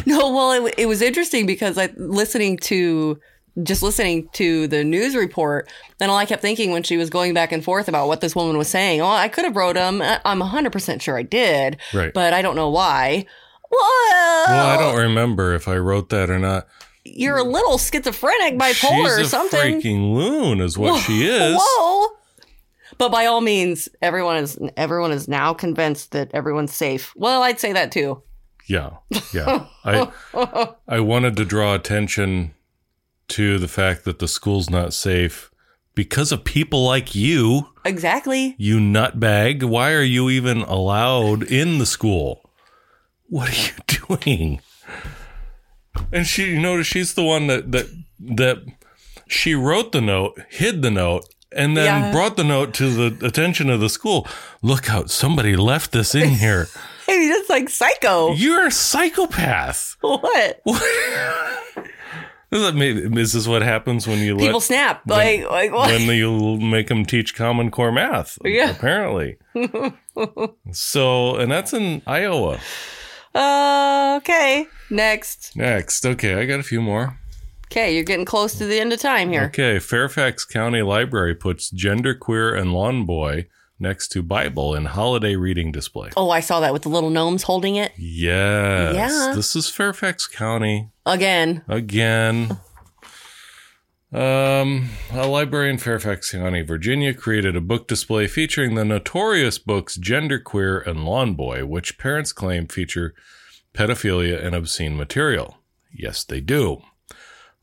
No, 0.06 0.32
well, 0.34 0.66
it, 0.66 0.74
it 0.78 0.86
was 0.86 1.00
interesting 1.00 1.46
because 1.46 1.78
I 1.78 1.88
listening 1.96 2.56
to 2.58 3.18
just 3.62 3.82
listening 3.82 4.28
to 4.32 4.66
the 4.66 4.82
news 4.82 5.14
report, 5.14 5.70
then 5.98 6.10
all 6.10 6.16
I 6.16 6.26
kept 6.26 6.42
thinking 6.42 6.72
when 6.72 6.82
she 6.82 6.96
was 6.96 7.08
going 7.10 7.32
back 7.32 7.52
and 7.52 7.62
forth 7.62 7.86
about 7.88 8.08
what 8.08 8.20
this 8.20 8.34
woman 8.34 8.58
was 8.58 8.68
saying, 8.68 9.00
oh, 9.00 9.06
I 9.06 9.28
could 9.28 9.44
have 9.44 9.54
wrote 9.54 9.74
them. 9.74 10.02
I'm 10.02 10.40
100% 10.40 11.00
sure 11.00 11.16
I 11.16 11.22
did, 11.22 11.76
Right. 11.94 12.12
but 12.12 12.32
I 12.32 12.42
don't 12.42 12.56
know 12.56 12.68
why. 12.70 13.24
Well, 13.70 13.80
well, 14.48 14.66
I 14.66 14.76
don't 14.78 14.96
remember 14.98 15.54
if 15.54 15.68
I 15.68 15.76
wrote 15.76 16.08
that 16.10 16.28
or 16.30 16.38
not. 16.38 16.66
you're 17.04 17.38
a 17.38 17.44
little 17.44 17.78
schizophrenic, 17.78 18.58
bipolar, 18.58 18.72
She's 19.06 19.18
or 19.18 19.20
a 19.20 19.24
something. 19.26 19.80
freaking 19.80 20.14
loon, 20.14 20.60
is 20.60 20.76
what 20.76 21.00
she 21.02 21.24
is. 21.26 21.56
Whoa. 21.58 22.16
But 22.98 23.10
by 23.10 23.26
all 23.26 23.40
means, 23.40 23.88
everyone 24.02 24.36
is 24.36 24.58
everyone 24.76 25.12
is 25.12 25.28
now 25.28 25.54
convinced 25.54 26.12
that 26.12 26.30
everyone's 26.32 26.74
safe. 26.74 27.12
Well, 27.16 27.42
I'd 27.42 27.60
say 27.60 27.72
that 27.72 27.92
too. 27.92 28.22
Yeah, 28.66 28.90
yeah. 29.32 29.66
I 29.84 30.74
I 30.88 31.00
wanted 31.00 31.36
to 31.36 31.44
draw 31.44 31.74
attention 31.74 32.54
to 33.28 33.58
the 33.58 33.68
fact 33.68 34.04
that 34.04 34.18
the 34.18 34.28
school's 34.28 34.70
not 34.70 34.92
safe 34.92 35.50
because 35.94 36.32
of 36.32 36.44
people 36.44 36.84
like 36.84 37.14
you. 37.14 37.68
Exactly. 37.84 38.54
You 38.58 38.78
nutbag. 38.78 39.64
Why 39.64 39.92
are 39.92 40.02
you 40.02 40.30
even 40.30 40.62
allowed 40.62 41.42
in 41.44 41.78
the 41.78 41.86
school? 41.86 42.50
What 43.28 43.50
are 43.50 43.62
you 43.62 44.18
doing? 44.20 44.60
And 46.12 46.26
she, 46.26 46.50
you 46.50 46.60
notice 46.60 46.86
she's 46.86 47.14
the 47.14 47.22
one 47.22 47.46
that 47.46 47.72
that 47.72 47.86
that 48.20 48.64
she 49.28 49.54
wrote 49.54 49.92
the 49.92 50.00
note, 50.00 50.40
hid 50.48 50.82
the 50.82 50.90
note, 50.90 51.33
and 51.56 51.76
then 51.76 51.84
Yeah. 51.86 52.12
brought 52.12 52.36
the 52.36 52.44
note 52.44 52.74
to 52.74 52.90
the 53.10 53.26
attention 53.26 53.70
of 53.70 53.80
the 53.80 53.88
school. 53.88 54.26
Look 54.62 54.90
out! 54.90 55.10
Somebody 55.10 55.56
left 55.56 55.92
this 55.92 56.14
in 56.14 56.30
here. 56.30 56.68
Hey, 57.06 57.28
that's 57.28 57.50
like 57.50 57.68
psycho. 57.68 58.32
You're 58.32 58.68
a 58.68 58.70
psychopath. 58.70 59.96
What? 60.00 60.62
Is, 62.50 62.62
that 62.62 62.76
is 63.18 63.32
this 63.32 63.46
what 63.48 63.62
happens 63.62 64.06
when 64.06 64.20
you 64.20 64.36
People 64.36 64.60
snap. 64.60 65.02
Like, 65.06 65.44
like 65.50 65.72
what? 65.72 65.90
when 65.90 66.02
you 66.16 66.56
make 66.58 66.86
them 66.86 67.04
teach 67.04 67.34
Common 67.34 67.70
Core 67.72 67.90
math? 67.90 68.38
Yeah. 68.44 68.70
apparently. 68.70 69.36
so, 70.72 71.36
and 71.36 71.50
that's 71.50 71.72
in 71.72 72.00
Iowa. 72.06 72.58
Uh, 73.34 74.20
okay. 74.22 74.66
Next. 74.88 75.56
Next, 75.56 76.06
okay, 76.06 76.34
I 76.34 76.44
got 76.46 76.60
a 76.60 76.62
few 76.62 76.80
more. 76.80 77.18
Okay, 77.70 77.94
you're 77.94 78.04
getting 78.04 78.24
close 78.24 78.54
to 78.58 78.66
the 78.66 78.78
end 78.78 78.92
of 78.92 79.00
time 79.00 79.30
here. 79.30 79.44
Okay, 79.44 79.78
Fairfax 79.78 80.44
County 80.44 80.82
Library 80.82 81.34
puts 81.34 81.70
genderqueer 81.72 82.56
and 82.56 82.72
lawn 82.72 83.04
boy 83.04 83.46
next 83.80 84.08
to 84.08 84.22
Bible 84.22 84.74
in 84.74 84.84
holiday 84.84 85.34
reading 85.34 85.72
display. 85.72 86.10
Oh, 86.16 86.30
I 86.30 86.40
saw 86.40 86.60
that 86.60 86.72
with 86.72 86.82
the 86.82 86.88
little 86.88 87.10
gnomes 87.10 87.42
holding 87.44 87.74
it 87.76 87.92
Yes, 87.96 88.94
Yeah. 88.94 89.32
this 89.34 89.56
is 89.56 89.68
Fairfax 89.68 90.26
County 90.28 90.90
again. 91.04 91.62
again. 91.68 92.58
Um, 94.12 94.90
a 95.12 95.26
library 95.26 95.70
in 95.70 95.78
Fairfax 95.78 96.30
County, 96.30 96.62
Virginia, 96.62 97.12
created 97.14 97.56
a 97.56 97.60
book 97.60 97.88
display 97.88 98.28
featuring 98.28 98.76
the 98.76 98.84
notorious 98.84 99.58
books 99.58 99.98
Genderqueer 99.98 100.86
and 100.86 101.04
Lawn 101.04 101.34
Boy, 101.34 101.66
which 101.66 101.98
parents 101.98 102.32
claim 102.32 102.68
feature 102.68 103.12
pedophilia 103.74 104.40
and 104.44 104.54
obscene 104.54 104.96
material. 104.96 105.58
Yes, 105.92 106.22
they 106.22 106.40
do. 106.40 106.82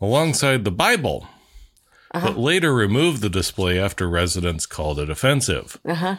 Alongside 0.02 0.66
the 0.66 0.72
Bible, 0.72 1.28
but 2.12 2.38
later 2.38 2.74
removed 2.74 3.22
the 3.22 3.30
display 3.30 3.80
after 3.80 4.10
residents 4.10 4.66
called 4.66 5.00
it 5.00 5.10
offensive. 5.10 5.80
Uh 5.86 5.94
huh. 5.94 6.16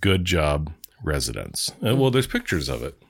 Good 0.00 0.24
job, 0.26 0.72
residents. 1.02 1.72
Uh, 1.84 1.96
well, 1.96 2.10
there's 2.10 2.26
pictures 2.26 2.68
of 2.68 2.82
it. 2.82 3.02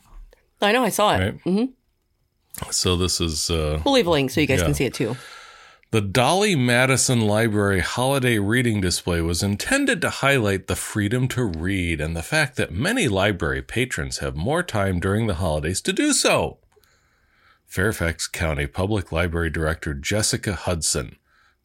I 0.63 0.71
know. 0.73 0.85
I 0.85 0.89
saw 0.91 1.15
it. 1.17 1.19
right? 1.19 1.45
Mm-hmm. 1.45 2.71
So 2.71 2.95
this 2.97 3.21
is 3.21 3.51
uh, 3.51 3.83
We'll 3.85 3.95
leave 3.95 4.07
a 4.07 4.11
link 4.11 4.31
so 4.31 4.41
you 4.41 4.47
guys 4.47 4.61
Yeah. 4.61 4.67
can 4.67 4.75
see 4.75 4.85
it 4.85 4.95
too. 4.95 5.17
the 5.91 6.01
Dolley 6.01 6.55
Madison 6.55 7.21
Library 7.21 7.81
holiday 7.81 8.39
reading 8.39 8.81
display 8.81 9.21
was 9.21 9.43
intended 9.43 10.01
to 10.03 10.11
highlight 10.11 10.69
the 10.69 10.77
freedom 10.77 11.27
to 11.29 11.43
read 11.45 12.01
and 12.01 12.17
the 12.17 12.23
fact 12.23 12.57
that 12.57 12.73
many 12.73 13.09
library 13.09 13.63
patrons 13.63 14.19
have 14.19 14.37
more 14.37 14.63
time 14.63 15.01
during 15.01 15.27
the 15.27 15.35
holidays 15.35 15.81
to 15.83 15.93
do 15.93 16.13
so. 16.13 16.59
Fairfax 17.75 18.29
County 18.29 18.69
Public 18.69 19.11
Library 19.11 19.51
Director 19.51 19.95
Jessica 19.95 20.53
Hudson 20.55 21.17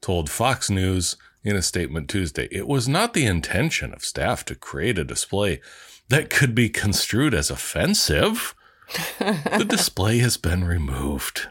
told 0.01 0.27
Fox 0.27 0.67
News 0.67 1.15
in 1.43 1.55
a 1.55 1.61
statement 1.61 2.09
Tuesday 2.09 2.47
it 2.51 2.67
was 2.67 2.87
not 2.87 3.13
the 3.13 3.27
intention 3.27 3.93
of 3.93 4.03
staff 4.03 4.43
to 4.45 4.55
create 4.55 4.97
a 4.97 5.03
display 5.03 5.61
that 6.07 6.31
could 6.31 6.55
be 6.55 6.67
construed 6.67 7.35
as 7.35 7.51
offensive. 7.51 8.55
the 9.19 9.63
display 9.69 10.17
has 10.17 10.35
been 10.35 10.63
removed. 10.63 11.49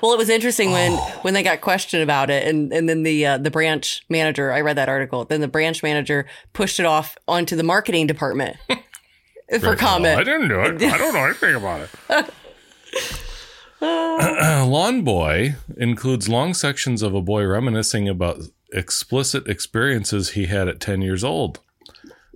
Well, 0.00 0.14
it 0.14 0.18
was 0.18 0.30
interesting 0.30 0.70
when 0.70 0.92
Oh. 0.94 1.18
when 1.20 1.34
they 1.34 1.42
got 1.42 1.60
questioned 1.60 2.02
about 2.02 2.30
it, 2.30 2.48
and 2.48 2.72
and 2.72 2.88
then 2.88 3.02
the 3.02 3.26
uh, 3.26 3.36
the 3.36 3.50
branch 3.50 4.04
manager. 4.08 4.52
I 4.52 4.62
read 4.62 4.78
that 4.78 4.88
article. 4.88 5.26
Then 5.26 5.42
the 5.42 5.48
branch 5.48 5.82
manager 5.82 6.24
pushed 6.54 6.80
it 6.80 6.86
off 6.86 7.18
onto 7.28 7.56
the 7.56 7.62
marketing 7.62 8.06
department 8.06 8.56
for 9.60 9.76
comment. 9.76 10.18
I 10.18 10.24
didn't 10.24 10.48
do 10.48 10.60
it. 10.60 10.80
I 10.82 10.96
don't 10.96 11.12
know 11.12 11.26
anything 11.26 11.56
about 11.56 11.82
it. 12.08 12.30
Lawn 13.80 15.02
Boy 15.02 15.56
includes 15.76 16.28
long 16.28 16.54
sections 16.54 17.02
of 17.02 17.14
a 17.14 17.22
boy 17.22 17.44
reminiscing 17.44 18.08
about 18.08 18.38
explicit 18.72 19.48
experiences 19.48 20.30
he 20.30 20.46
had 20.46 20.68
at 20.68 20.80
10 20.80 21.02
years 21.02 21.24
old. 21.24 21.60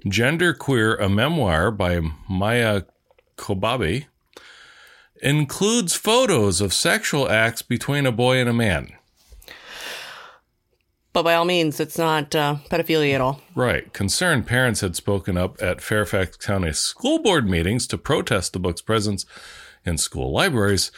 Gender 0.08 0.54
Queer, 0.54 0.96
a 0.96 1.08
memoir 1.08 1.70
by 1.70 2.00
Maia 2.28 2.82
Kobabe, 3.36 4.06
includes 5.22 5.94
photos 5.94 6.60
of 6.60 6.72
sexual 6.72 7.28
acts 7.28 7.62
between 7.62 8.06
a 8.06 8.12
boy 8.12 8.38
and 8.38 8.48
a 8.48 8.52
man. 8.52 8.92
But 11.12 11.24
by 11.24 11.34
all 11.34 11.44
means, 11.44 11.78
it's 11.78 11.98
not 11.98 12.34
uh, 12.34 12.56
pedophilia 12.70 13.14
at 13.14 13.20
all. 13.20 13.40
Right. 13.54 13.92
Concerned 13.92 14.46
parents 14.46 14.80
had 14.80 14.96
spoken 14.96 15.36
up 15.36 15.62
at 15.62 15.82
Fairfax 15.82 16.38
County 16.38 16.72
school 16.72 17.18
board 17.18 17.48
meetings 17.48 17.86
to 17.88 17.98
protest 17.98 18.54
the 18.54 18.58
book's 18.58 18.80
presence 18.80 19.26
in 19.84 19.98
school 19.98 20.32
libraries, 20.32 20.90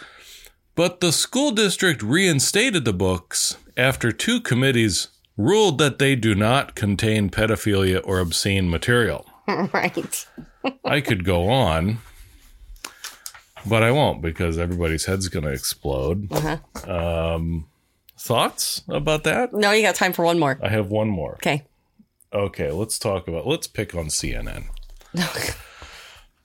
but 0.75 1.01
the 1.01 1.13
school 1.13 1.51
district 1.51 2.03
reinstated 2.03 2.85
the 2.85 2.93
books 2.93 3.57
after 3.77 4.13
two 4.13 4.41
committees 4.41 5.09
ruled 5.37 5.79
that 5.79 5.99
they 5.99 6.15
do 6.15 6.35
not 6.35 6.75
contain 6.75 7.31
pedophilia 7.31 8.01
or 8.05 8.19
obscene 8.19 8.71
material. 8.71 9.27
right. 9.49 10.27
I 10.85 11.01
could 11.01 11.25
go 11.25 11.49
on, 11.49 11.99
but 13.67 13.83
I 13.83 13.91
won't 13.91 14.23
because 14.23 14.59
everybody's 14.59 15.07
head's 15.07 15.29
going 15.29 15.45
to 15.45 15.53
explode. 15.53 16.33
Um, 16.89 17.67
thoughts 18.19 18.83
about 18.89 19.25
that? 19.25 19.53
No, 19.53 19.73
you 19.73 19.83
got 19.83 19.95
time 19.95 20.13
for 20.13 20.25
one 20.25 20.39
more. 20.39 20.59
I 20.63 20.69
have 20.69 20.89
one 20.89 21.09
more. 21.09 21.35
Okay. 21.35 21.65
Okay, 22.33 22.71
let's 22.71 22.99
talk 22.99 23.29
about 23.29 23.47
let's 23.47 23.67
pick 23.67 23.95
on 23.95 24.07
CNN. 24.07 24.65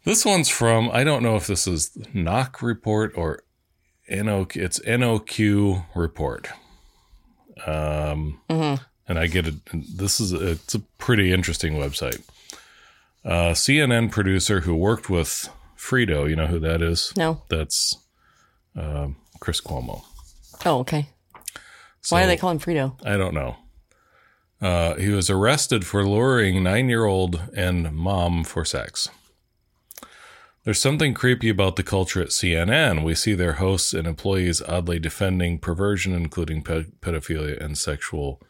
this 0.05 0.25
one's 0.25 0.49
from 0.49 0.89
I 0.91 1.03
don't 1.03 1.23
know 1.23 1.35
if 1.35 1.47
this 1.47 1.67
is 1.67 1.97
Knock 2.13 2.61
report 2.61 3.13
or 3.15 3.43
NOQ 4.09 4.55
it's 4.55 4.79
NOQ 4.79 5.85
report. 5.95 6.49
Um 7.65 8.39
and 9.07 9.19
I 9.19 9.27
get 9.27 9.47
it 9.47 9.55
this 9.73 10.19
is 10.19 10.33
a, 10.33 10.51
it's 10.51 10.75
a 10.75 10.79
pretty 10.97 11.31
interesting 11.33 11.73
website. 11.73 12.21
Uh 13.25 13.53
CNN 13.53 14.11
producer 14.11 14.61
who 14.61 14.75
worked 14.75 15.09
with 15.09 15.49
Frito, 15.77 16.29
you 16.29 16.35
know 16.35 16.47
who 16.47 16.59
that 16.59 16.81
is? 16.81 17.13
No. 17.15 17.43
That's 17.49 17.95
um 18.75 19.17
Chris 19.39 19.61
Cuomo. 19.61 20.03
Oh, 20.65 20.79
okay. 20.79 21.09
Why 22.09 22.21
do 22.21 22.27
they 22.27 22.37
call 22.37 22.51
him 22.51 22.59
Frito? 22.59 22.99
I 23.05 23.17
don't 23.17 23.33
know. 23.33 23.57
Uh, 24.61 24.95
he 24.95 25.09
was 25.09 25.29
arrested 25.29 25.85
for 25.85 26.05
luring 26.05 26.63
nine 26.63 26.89
year 26.89 27.05
old 27.05 27.41
and 27.55 27.93
mom 27.93 28.43
for 28.43 28.65
sex. 28.65 29.09
There's 30.65 30.81
something 30.81 31.13
creepy 31.13 31.49
about 31.49 31.77
the 31.77 31.83
culture 31.83 32.21
at 32.21 32.29
CNN. 32.29 33.03
We 33.03 33.15
see 33.15 33.33
their 33.33 33.53
hosts 33.53 33.93
and 33.93 34.05
employees 34.05 34.61
oddly 34.61 34.99
defending 34.99 35.57
perversion, 35.57 36.13
including 36.13 36.63
pe- 36.63 36.91
pedophilia 37.01 37.63
and 37.63 37.77
sexual. 37.77 38.41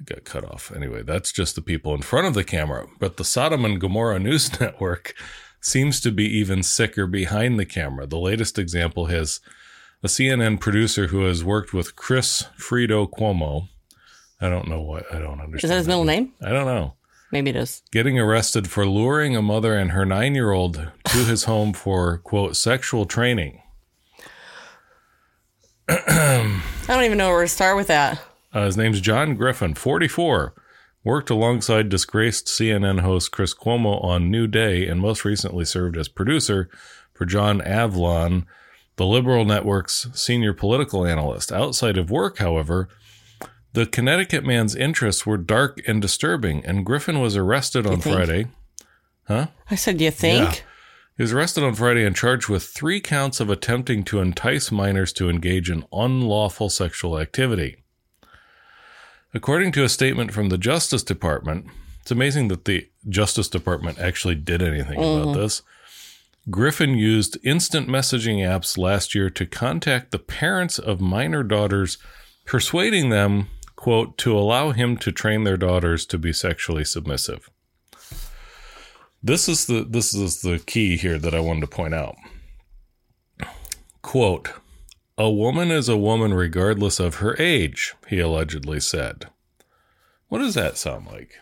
I 0.00 0.04
got 0.04 0.24
cut 0.24 0.44
off. 0.44 0.72
Anyway, 0.74 1.02
that's 1.02 1.32
just 1.32 1.54
the 1.54 1.62
people 1.62 1.94
in 1.94 2.02
front 2.02 2.26
of 2.26 2.34
the 2.34 2.44
camera. 2.44 2.86
But 2.98 3.16
the 3.16 3.24
Sodom 3.24 3.64
and 3.64 3.80
Gomorrah 3.80 4.18
News 4.20 4.60
Network 4.60 5.14
seems 5.60 6.00
to 6.00 6.10
be 6.10 6.24
even 6.24 6.62
sicker 6.62 7.06
behind 7.06 7.58
the 7.58 7.64
camera. 7.64 8.06
The 8.06 8.18
latest 8.18 8.58
example 8.58 9.06
has 9.06 9.40
a 10.02 10.08
CNN 10.08 10.60
producer 10.60 11.06
who 11.06 11.22
has 11.22 11.44
worked 11.44 11.72
with 11.72 11.96
Chris 11.96 12.44
Frito 12.58 13.08
Cuomo. 13.08 13.68
I 14.40 14.50
don't 14.50 14.68
know 14.68 14.82
what 14.82 15.06
I 15.12 15.18
don't 15.18 15.40
understand. 15.40 15.64
Is 15.64 15.70
that 15.70 15.76
his 15.78 15.86
middle 15.88 16.04
name? 16.04 16.32
I 16.42 16.50
don't 16.50 16.66
know. 16.66 16.95
Maybe 17.32 17.50
it 17.50 17.56
is. 17.56 17.82
Getting 17.90 18.18
arrested 18.18 18.68
for 18.70 18.86
luring 18.86 19.36
a 19.36 19.42
mother 19.42 19.76
and 19.76 19.90
her 19.90 20.04
nine 20.04 20.34
year 20.34 20.52
old 20.52 20.74
to 21.08 21.18
his 21.24 21.44
home 21.50 21.72
for 21.72 22.18
quote 22.18 22.56
sexual 22.56 23.04
training. 23.04 23.62
I 25.88 26.60
don't 26.86 27.04
even 27.04 27.18
know 27.18 27.30
where 27.30 27.42
to 27.42 27.48
start 27.48 27.76
with 27.76 27.88
that. 27.88 28.20
Uh, 28.52 28.64
his 28.64 28.76
name's 28.76 29.00
John 29.00 29.34
Griffin, 29.34 29.74
44. 29.74 30.54
Worked 31.04 31.30
alongside 31.30 31.88
disgraced 31.88 32.46
CNN 32.46 33.00
host 33.00 33.30
Chris 33.30 33.54
Cuomo 33.54 34.02
on 34.02 34.30
New 34.30 34.48
Day 34.48 34.88
and 34.88 35.00
most 35.00 35.24
recently 35.24 35.64
served 35.64 35.96
as 35.96 36.08
producer 36.08 36.68
for 37.14 37.24
John 37.24 37.60
Avlon, 37.60 38.44
the 38.96 39.06
Liberal 39.06 39.44
Network's 39.44 40.08
senior 40.14 40.52
political 40.52 41.06
analyst. 41.06 41.52
Outside 41.52 41.96
of 41.96 42.10
work, 42.10 42.38
however, 42.38 42.88
the 43.76 43.84
Connecticut 43.84 44.42
man's 44.42 44.74
interests 44.74 45.26
were 45.26 45.36
dark 45.36 45.86
and 45.86 46.00
disturbing, 46.00 46.64
and 46.64 46.82
Griffin 46.82 47.20
was 47.20 47.36
arrested 47.36 47.86
on 47.86 48.00
think? 48.00 48.16
Friday. 48.16 48.46
Huh? 49.24 49.48
I 49.70 49.74
said, 49.74 50.00
you 50.00 50.10
think? 50.10 50.56
Yeah. 50.56 50.62
He 51.18 51.22
was 51.22 51.34
arrested 51.34 51.62
on 51.62 51.74
Friday 51.74 52.06
and 52.06 52.16
charged 52.16 52.48
with 52.48 52.62
three 52.62 53.02
counts 53.02 53.38
of 53.38 53.50
attempting 53.50 54.02
to 54.04 54.20
entice 54.20 54.72
minors 54.72 55.12
to 55.12 55.28
engage 55.28 55.68
in 55.68 55.84
unlawful 55.92 56.70
sexual 56.70 57.18
activity. 57.18 57.84
According 59.34 59.72
to 59.72 59.84
a 59.84 59.90
statement 59.90 60.32
from 60.32 60.48
the 60.48 60.56
Justice 60.56 61.02
Department, 61.02 61.66
it's 62.00 62.10
amazing 62.10 62.48
that 62.48 62.64
the 62.64 62.88
Justice 63.10 63.50
Department 63.50 63.98
actually 63.98 64.36
did 64.36 64.62
anything 64.62 64.96
about 64.98 65.26
mm-hmm. 65.26 65.38
this. 65.38 65.60
Griffin 66.48 66.96
used 66.96 67.36
instant 67.44 67.90
messaging 67.90 68.38
apps 68.38 68.78
last 68.78 69.14
year 69.14 69.28
to 69.28 69.44
contact 69.44 70.12
the 70.12 70.18
parents 70.18 70.78
of 70.78 70.98
minor 70.98 71.42
daughters, 71.42 71.98
persuading 72.46 73.10
them, 73.10 73.50
quote, 73.86 74.18
to 74.18 74.36
allow 74.36 74.72
him 74.72 74.96
to 74.96 75.12
train 75.12 75.44
their 75.44 75.56
daughters 75.56 76.04
to 76.04 76.18
be 76.18 76.32
sexually 76.32 76.84
submissive. 76.84 77.48
This 79.22 79.48
is 79.48 79.66
the 79.66 79.86
this 79.88 80.12
is 80.12 80.40
the 80.40 80.58
key 80.58 80.96
here 80.96 81.20
that 81.20 81.32
I 81.32 81.38
wanted 81.38 81.60
to 81.60 81.66
point 81.68 81.94
out. 81.94 82.16
Quote, 84.02 84.50
a 85.16 85.30
woman 85.30 85.70
is 85.70 85.88
a 85.88 85.96
woman 85.96 86.34
regardless 86.34 86.98
of 86.98 87.16
her 87.16 87.36
age, 87.40 87.94
he 88.08 88.18
allegedly 88.18 88.80
said. 88.80 89.26
What 90.30 90.38
does 90.40 90.54
that 90.54 90.76
sound 90.76 91.06
like? 91.06 91.38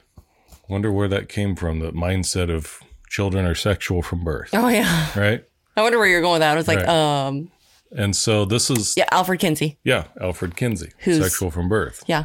Wonder 0.69 0.93
where 0.93 1.09
that 1.09 1.31
came 1.31 1.57
from, 1.57 1.79
the 1.79 1.93
mindset 1.93 2.55
of 2.55 2.79
children 3.09 3.47
are 3.47 3.55
sexual 3.55 4.03
from 4.03 4.23
birth, 4.23 4.51
Oh, 4.53 4.69
yeah. 4.69 5.19
right? 5.19 5.45
I 5.79 5.81
wonder 5.83 5.97
where 5.99 6.07
you're 6.09 6.21
going 6.21 6.35
with 6.35 6.41
that. 6.41 6.53
I 6.53 6.57
was 6.57 6.69
like, 6.69 6.81
Right. 6.81 6.89
um, 6.89 7.51
And 7.97 8.15
so 8.17 8.45
this 8.45 8.71
is 8.71 8.95
yeah, 8.97 9.07
Alfred 9.13 9.41
Kinsey. 9.41 9.79
yeah, 9.85 10.05
Alfred 10.21 10.57
Kinsey, 10.57 10.91
Who's- 10.99 11.23
sexual 11.23 11.51
from 11.51 11.69
birth. 11.69 12.03
Yeah. 12.07 12.25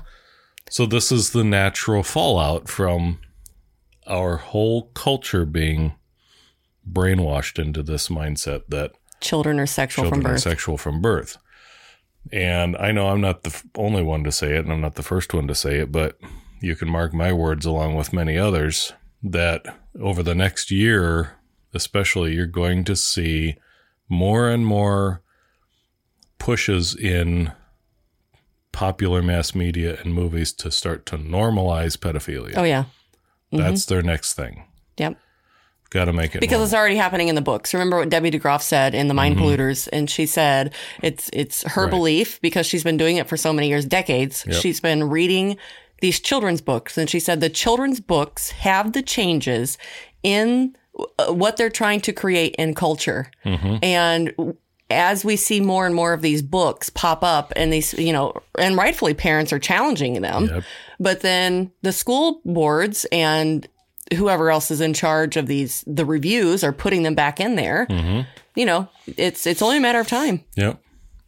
So 0.69 0.86
this 0.86 1.12
is 1.12 1.32
the 1.32 1.43
natural 1.43 2.04
fallout 2.04 2.69
from 2.69 3.19
our 4.08 4.38
whole 4.38 4.84
culture 4.93 5.45
being 5.45 5.93
brainwashed 6.89 7.60
into 7.60 7.84
this 7.84 8.08
mindset 8.10 8.63
that 8.69 8.91
Children 9.22 9.60
are 9.60 9.65
sexual 9.65 10.06
children 10.06 10.22
from 10.22 10.32
are 10.32 10.34
birth. 10.36 10.41
sexual 10.41 10.78
from 10.78 11.02
birth. 11.02 11.38
And 12.32 12.76
I 12.78 12.91
know 12.91 13.10
I'm 13.10 13.22
not 13.22 13.43
the 13.43 13.62
only 13.76 14.02
one 14.04 14.24
to 14.24 14.32
say 14.32 14.54
it, 14.56 14.60
and 14.65 14.72
I'm 14.72 14.82
not 14.82 14.95
the 14.95 15.04
first 15.04 15.34
one 15.34 15.48
to 15.48 15.56
say 15.56 15.80
it, 15.80 15.91
but 15.91 16.17
you 16.62 16.76
can 16.76 16.89
mark 16.89 17.13
my 17.13 17.34
words 17.34 17.65
along 17.65 17.95
with 17.95 18.13
many 18.13 18.38
others 18.38 18.93
that 19.24 19.78
over 20.00 20.22
the 20.24 20.36
next 20.36 20.69
year, 20.72 21.38
especially, 21.74 22.34
you're 22.36 22.45
going 22.45 22.84
to 22.86 22.95
see 22.95 23.56
more 24.08 24.50
and 24.50 24.65
more 24.65 25.22
pushes 26.39 26.95
in 26.95 27.52
popular 28.71 29.21
mass 29.21 29.54
media 29.56 29.97
and 30.04 30.13
movies 30.13 30.54
to 30.54 30.71
start 30.71 31.06
to 31.08 31.17
normalize 31.17 31.97
pedophilia. 31.97 32.54
oh, 32.58 32.63
yeah. 32.63 32.86
That's 33.52 33.86
their 33.86 34.02
next 34.04 34.34
thing. 34.36 34.63
Yep. 34.97 35.17
Got 35.89 36.06
to 36.06 36.13
make 36.13 36.36
it 36.36 36.39
because 36.41 36.52
normal. 36.52 36.65
it's 36.65 36.73
already 36.75 36.95
happening 36.97 37.30
in 37.30 37.36
the 37.36 37.41
books. 37.41 37.73
Remember 37.73 37.97
what 37.97 38.10
Debbie 38.10 38.30
DeGroff 38.30 38.62
said 38.62 38.93
in 38.93 39.08
the 39.08 39.15
Mind 39.15 39.38
Polluters, 39.38 39.89
and 39.91 40.08
she 40.08 40.28
said 40.28 40.71
it's 41.02 41.32
it's 41.34 41.63
her 41.63 41.69
Mm-hmm. 41.69 41.82
Right. 41.82 41.89
belief 41.89 42.41
because 42.41 42.67
she's 42.67 42.84
been 42.84 42.97
doing 42.97 43.17
it 43.17 43.28
for 43.28 43.38
so 43.38 43.52
many 43.52 43.69
years, 43.69 43.86
decades. 43.86 44.45
Yep. 44.47 44.62
She's 44.62 44.80
been 44.80 45.10
reading 45.10 45.58
these 46.02 46.19
children's 46.19 46.62
books, 46.62 46.95
and 46.95 47.10
she 47.10 47.19
said 47.19 47.41
the 47.41 47.49
children's 47.49 47.99
books 47.99 48.52
have 48.52 48.93
the 48.93 49.02
changes 49.02 49.80
in 50.21 50.75
uh, 51.17 51.34
what 51.34 51.58
they're 51.58 51.71
trying 51.71 52.02
to 52.02 52.13
create 52.13 52.54
in 52.60 52.75
culture. 52.75 53.32
Mm-hmm. 53.43 53.78
And 53.84 54.56
as 54.89 55.23
we 55.23 55.36
see 55.36 55.60
more 55.62 55.86
and 55.86 55.93
more 55.95 56.13
of 56.13 56.21
these 56.21 56.41
books 56.41 56.89
pop 56.89 57.23
up 57.23 57.54
and 57.56 57.71
these, 57.71 57.93
you 57.93 58.12
know, 58.13 58.34
and 58.58 58.75
rightfully 58.75 59.13
parents 59.13 59.54
are 59.54 59.60
challenging 59.60 60.21
them, 60.21 60.45
Yep. 60.45 60.63
but 60.99 61.21
then 61.21 61.71
the 61.84 61.91
school 61.91 62.41
boards 62.45 63.06
and 63.12 63.67
whoever 64.15 64.49
else 64.49 64.71
is 64.71 64.82
in 64.82 64.93
charge 64.93 65.38
of 65.38 65.45
these, 65.45 65.84
the 65.86 66.06
reviews 66.06 66.63
are 66.63 66.73
putting 66.73 67.04
them 67.04 67.13
back 67.13 67.39
in 67.39 67.56
there. 67.56 67.86
Mm-hmm. 67.89 68.21
You 68.56 68.65
know, 68.65 68.89
it's, 69.17 69.45
it's 69.45 69.62
only 69.62 69.78
a 69.78 69.82
matter 69.82 69.99
of 69.99 70.08
time. 70.08 70.43
Yep. 70.56 70.82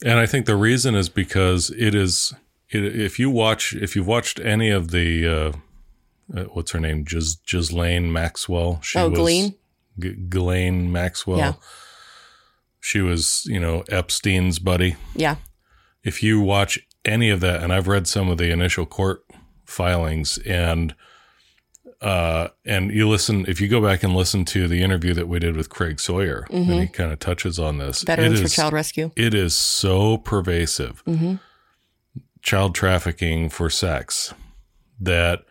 And 0.04 0.17
I 0.17 0.26
think 0.26 0.47
the 0.47 0.56
reason 0.56 0.95
is 0.95 1.10
because 1.10 1.69
it 1.78 1.93
is 1.93 2.34
it, 2.71 2.84
if 3.00 3.19
you 3.19 3.30
watch 3.30 3.74
if 3.76 3.95
you've 3.95 4.08
watched 4.08 4.39
any 4.39 4.71
of 4.71 4.89
the 4.89 5.28
uh, 5.28 5.52
uh, 6.39 6.43
what's 6.45 6.71
her 6.71 6.80
name 6.80 7.04
Gis, 7.04 7.36
Ghislaine 7.47 8.12
Maxwell 8.12 8.80
she 8.82 8.97
Oh, 8.97 9.10
was 9.10 9.19
Ghislaine? 9.19 9.56
G- 10.00 10.15
Ghislaine 10.28 10.91
Maxwell 10.91 11.38
Yeah. 11.38 11.54
She 12.82 13.00
was 13.00 13.44
you 13.46 13.60
know 13.60 13.84
Epstein's 13.89 14.60
buddy 14.60 14.96
Yeah. 15.15 15.36
if 16.04 16.22
you 16.22 16.41
watch 16.41 16.80
any 17.06 17.30
of 17.30 17.39
that, 17.39 17.63
and 17.63 17.72
I've 17.74 17.88
read 17.88 18.06
some 18.08 18.30
of 18.30 18.38
the 18.38 18.52
initial 18.52 18.86
court 18.86 19.24
filings, 19.65 20.38
and 20.39 20.94
uh, 22.02 22.48
and 22.65 22.91
you 22.91 23.08
listen, 23.08 23.46
if 23.48 23.62
you 23.62 23.67
go 23.67 23.80
back 23.82 24.02
and 24.04 24.15
listen 24.15 24.44
to 24.46 24.67
the 24.67 24.82
interview 24.82 25.13
that 25.13 25.28
we 25.28 25.38
did 25.39 25.56
with 25.56 25.70
Craig 25.70 26.00
Sawyer, 26.00 26.48
and 26.50 26.65
he 26.65 26.88
kind 26.88 27.12
of 27.12 27.20
touches 27.20 27.60
on 27.60 27.78
this. 27.78 28.02
Veterans 28.02 28.39
it 28.39 28.44
for 28.44 28.50
Child 28.50 28.74
Rescue. 28.74 29.12
It 29.15 29.34
is 29.36 29.54
so 29.56 30.17
pervasive, 30.17 31.04
Mm-hmm. 31.06 31.36
child 32.41 32.74
trafficking 32.76 33.50
for 33.50 33.70
sex, 33.70 34.34
that 35.00 35.44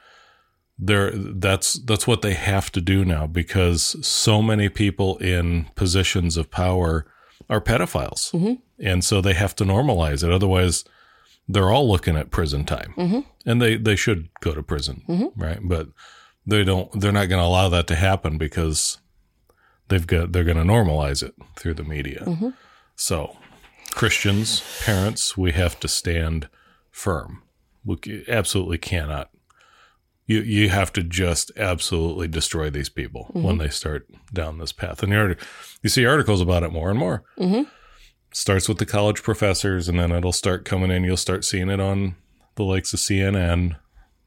they're 0.79 1.13
that's 1.13 1.75
that's 1.85 2.07
what 2.07 2.23
they 2.23 2.35
have 2.35 2.73
to 2.73 2.81
do 2.81 3.05
now 3.05 3.27
because 3.27 3.97
so 4.07 4.41
many 4.43 4.69
people 4.69 5.19
in 5.19 5.67
positions 5.77 6.37
of 6.37 6.51
power 6.51 7.07
are 7.51 7.61
pedophiles. 7.61 8.31
Mm-hmm. 8.33 8.55
and 8.79 9.05
so 9.05 9.21
they 9.21 9.35
have 9.35 9.55
to 9.57 9.65
normalize 9.65 10.25
it. 10.25 10.33
Otherwise 10.33 10.85
they're 11.49 11.71
all 11.71 11.87
looking 11.91 12.17
at 12.17 12.31
prison 12.31 12.65
time. 12.65 12.95
Mm-hmm. 12.97 13.21
and 13.45 13.61
they 13.61 13.77
they 13.77 13.97
should 13.97 14.29
go 14.41 14.55
to 14.55 14.63
prison 14.63 15.03
right? 15.37 15.59
But 15.63 15.89
they 16.47 16.65
don't 16.65 16.89
they're 16.99 17.13
not 17.13 17.29
going 17.29 17.43
to 17.43 17.47
allow 17.47 17.69
that 17.69 17.87
to 17.89 17.95
happen 17.97 18.39
because 18.39 18.99
they've 19.89 20.07
got 20.07 20.33
they're 20.33 20.45
going 20.45 20.57
to 20.57 20.73
normalize 20.73 21.23
it 21.23 21.35
through 21.57 21.75
the 21.75 21.85
media. 21.85 22.23
Mm-hmm. 22.27 22.51
so 22.97 23.37
christians 23.93 24.63
parents 24.85 25.37
we 25.37 25.51
have 25.53 25.79
to 25.81 25.89
stand 25.89 26.49
firm. 26.91 27.43
We 27.85 28.25
absolutely 28.29 28.79
cannot. 28.79 29.31
You 30.27 30.41
you 30.43 30.69
have 30.69 30.93
to 30.93 31.03
just 31.03 31.51
absolutely 31.57 32.29
destroy 32.29 32.71
these 32.71 32.89
people 32.89 33.31
when 33.33 33.59
they 33.59 33.69
start 33.69 34.07
down 34.33 34.59
this 34.59 34.73
path. 34.73 35.03
And 35.03 35.13
you 35.13 35.19
already, 35.19 35.41
you 35.83 35.89
see 35.89 36.07
articles 36.07 36.41
about 36.41 36.63
it 36.63 36.73
more 36.73 36.91
and 36.91 36.99
more. 36.99 37.23
Mm-hmm. 37.39 37.63
Starts 38.33 38.69
with 38.69 38.79
the 38.79 38.87
college 38.87 39.23
professors, 39.23 39.89
and 39.89 39.99
then 39.99 40.13
it'll 40.13 40.33
start 40.33 40.65
coming 40.65 40.91
in. 40.91 41.05
You'll 41.05 41.17
start 41.17 41.45
seeing 41.45 41.69
it 41.69 41.81
on 41.81 42.15
the 42.55 42.63
likes 42.63 42.93
of 42.93 43.01
CNN 43.01 43.77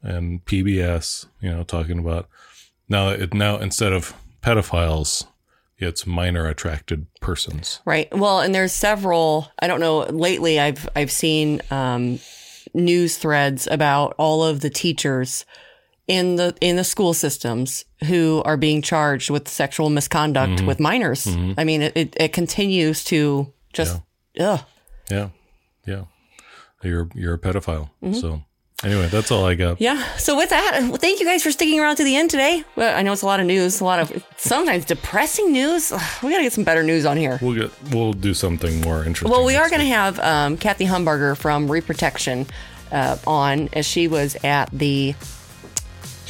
and 0.01 0.43
PBS. 0.45 1.27
You 1.39 1.51
know, 1.51 1.63
talking 1.63 1.99
about 1.99 2.27
now 2.89 3.09
it 3.09 3.33
now 3.33 3.57
instead 3.57 3.93
of 3.93 4.13
pedophiles, 4.41 5.25
it's 5.77 6.05
minor 6.05 6.47
attracted 6.47 7.07
persons. 7.21 7.79
Right. 7.85 8.13
Well, 8.15 8.41
and 8.41 8.53
there's 8.53 8.73
several. 8.73 9.49
I 9.59 9.67
don't 9.67 9.79
know. 9.79 9.99
Lately, 9.99 10.59
I've 10.59 10.89
I've 10.95 11.11
seen 11.11 11.61
um, 11.71 12.19
news 12.73 13.17
threads 13.17 13.67
about 13.71 14.15
all 14.17 14.43
of 14.43 14.59
the 14.59 14.69
teachers 14.69 15.45
in 16.07 16.35
the 16.35 16.55
in 16.61 16.75
the 16.75 16.83
school 16.83 17.13
systems 17.13 17.85
who 18.05 18.41
are 18.45 18.57
being 18.57 18.81
charged 18.81 19.29
with 19.29 19.47
sexual 19.47 19.89
misconduct 19.89 20.61
with 20.61 20.79
minors. 20.79 21.27
I 21.57 21.63
mean, 21.63 21.81
it, 21.81 21.95
it, 21.95 22.15
it 22.19 22.33
continues 22.33 23.03
to 23.05 23.51
just. 23.71 23.95
Ugh. 23.95 24.01
Yeah, 24.35 24.59
yeah. 25.09 25.29
You're 26.83 27.09
you're 27.13 27.35
a 27.35 27.39
pedophile. 27.39 27.89
So 28.13 28.41
anyway, 28.83 29.07
that's 29.07 29.31
all 29.31 29.45
I 29.45 29.55
got. 29.55 29.79
Yeah. 29.79 30.03
So 30.17 30.35
with 30.35 30.49
that, 30.49 30.79
well, 30.83 30.97
thank 30.97 31.19
you 31.19 31.25
guys 31.25 31.43
for 31.43 31.51
sticking 31.51 31.79
around 31.79 31.95
to 31.97 32.03
the 32.03 32.15
end 32.15 32.29
today. 32.29 32.63
Well, 32.75 32.97
I 32.97 33.01
know 33.01 33.13
it's 33.13 33.21
a 33.21 33.25
lot 33.25 33.39
of 33.39 33.45
news, 33.45 33.79
a 33.79 33.85
lot 33.85 33.99
of 33.99 34.25
sometimes 34.37 34.85
depressing 34.85 35.51
news. 35.51 35.91
We 36.21 36.31
got 36.31 36.37
to 36.37 36.43
get 36.43 36.53
some 36.53 36.63
better 36.63 36.83
news 36.83 37.05
on 37.05 37.17
here. 37.17 37.39
We'll 37.41 37.55
get 37.55 37.71
we'll 37.91 38.13
do 38.13 38.33
something 38.33 38.81
more 38.81 39.05
interesting. 39.05 39.31
Well, 39.31 39.45
we 39.45 39.55
are 39.55 39.69
going 39.69 39.79
to 39.79 39.85
week. 39.85 39.93
have 39.93 40.19
um, 40.19 40.57
Kathy 40.57 40.85
Humbarger 40.85 41.37
from 41.37 41.71
Reprotection 41.71 42.47
uh, 42.91 43.17
on 43.25 43.69
as 43.73 43.85
she 43.85 44.07
was 44.07 44.35
at 44.43 44.69
the 44.71 45.15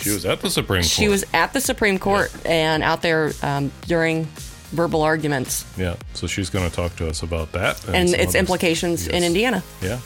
She 0.03 0.11
was 0.11 0.25
at 0.25 0.41
the 0.41 0.49
Supreme 0.49 0.81
Court. 0.81 0.85
she 0.91 1.07
was 1.07 1.25
at 1.33 1.53
the 1.53 1.61
Supreme 1.61 1.97
Court 1.99 2.31
and 2.45 2.83
out 2.83 3.01
there 3.01 3.31
um, 3.41 3.71
during 3.87 4.25
verbal 4.71 5.01
arguments 5.03 5.65
Yeah, 5.77 5.95
so 6.15 6.25
she's 6.27 6.49
going 6.49 6.67
to 6.69 6.75
talk 6.75 6.95
to 6.95 7.07
us 7.07 7.21
about 7.23 7.51
that 7.51 7.83
and 7.87 8.09
some 8.09 8.19
its 8.19 8.29
other- 8.31 8.39
implications 8.39 9.07
in 9.07 9.23
Indiana. 9.23 9.63
Yeah. 9.81 9.99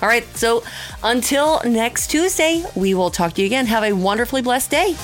All 0.00 0.08
right. 0.08 0.24
So 0.36 0.64
until 1.04 1.60
next 1.66 2.10
Tuesday, 2.10 2.64
we 2.74 2.94
will 2.94 3.10
talk 3.10 3.34
to 3.34 3.42
you 3.42 3.46
again. 3.46 3.66
Have 3.66 3.84
a 3.84 3.92
wonderfully 3.92 4.40
blessed 4.40 4.70
day. 4.70 4.96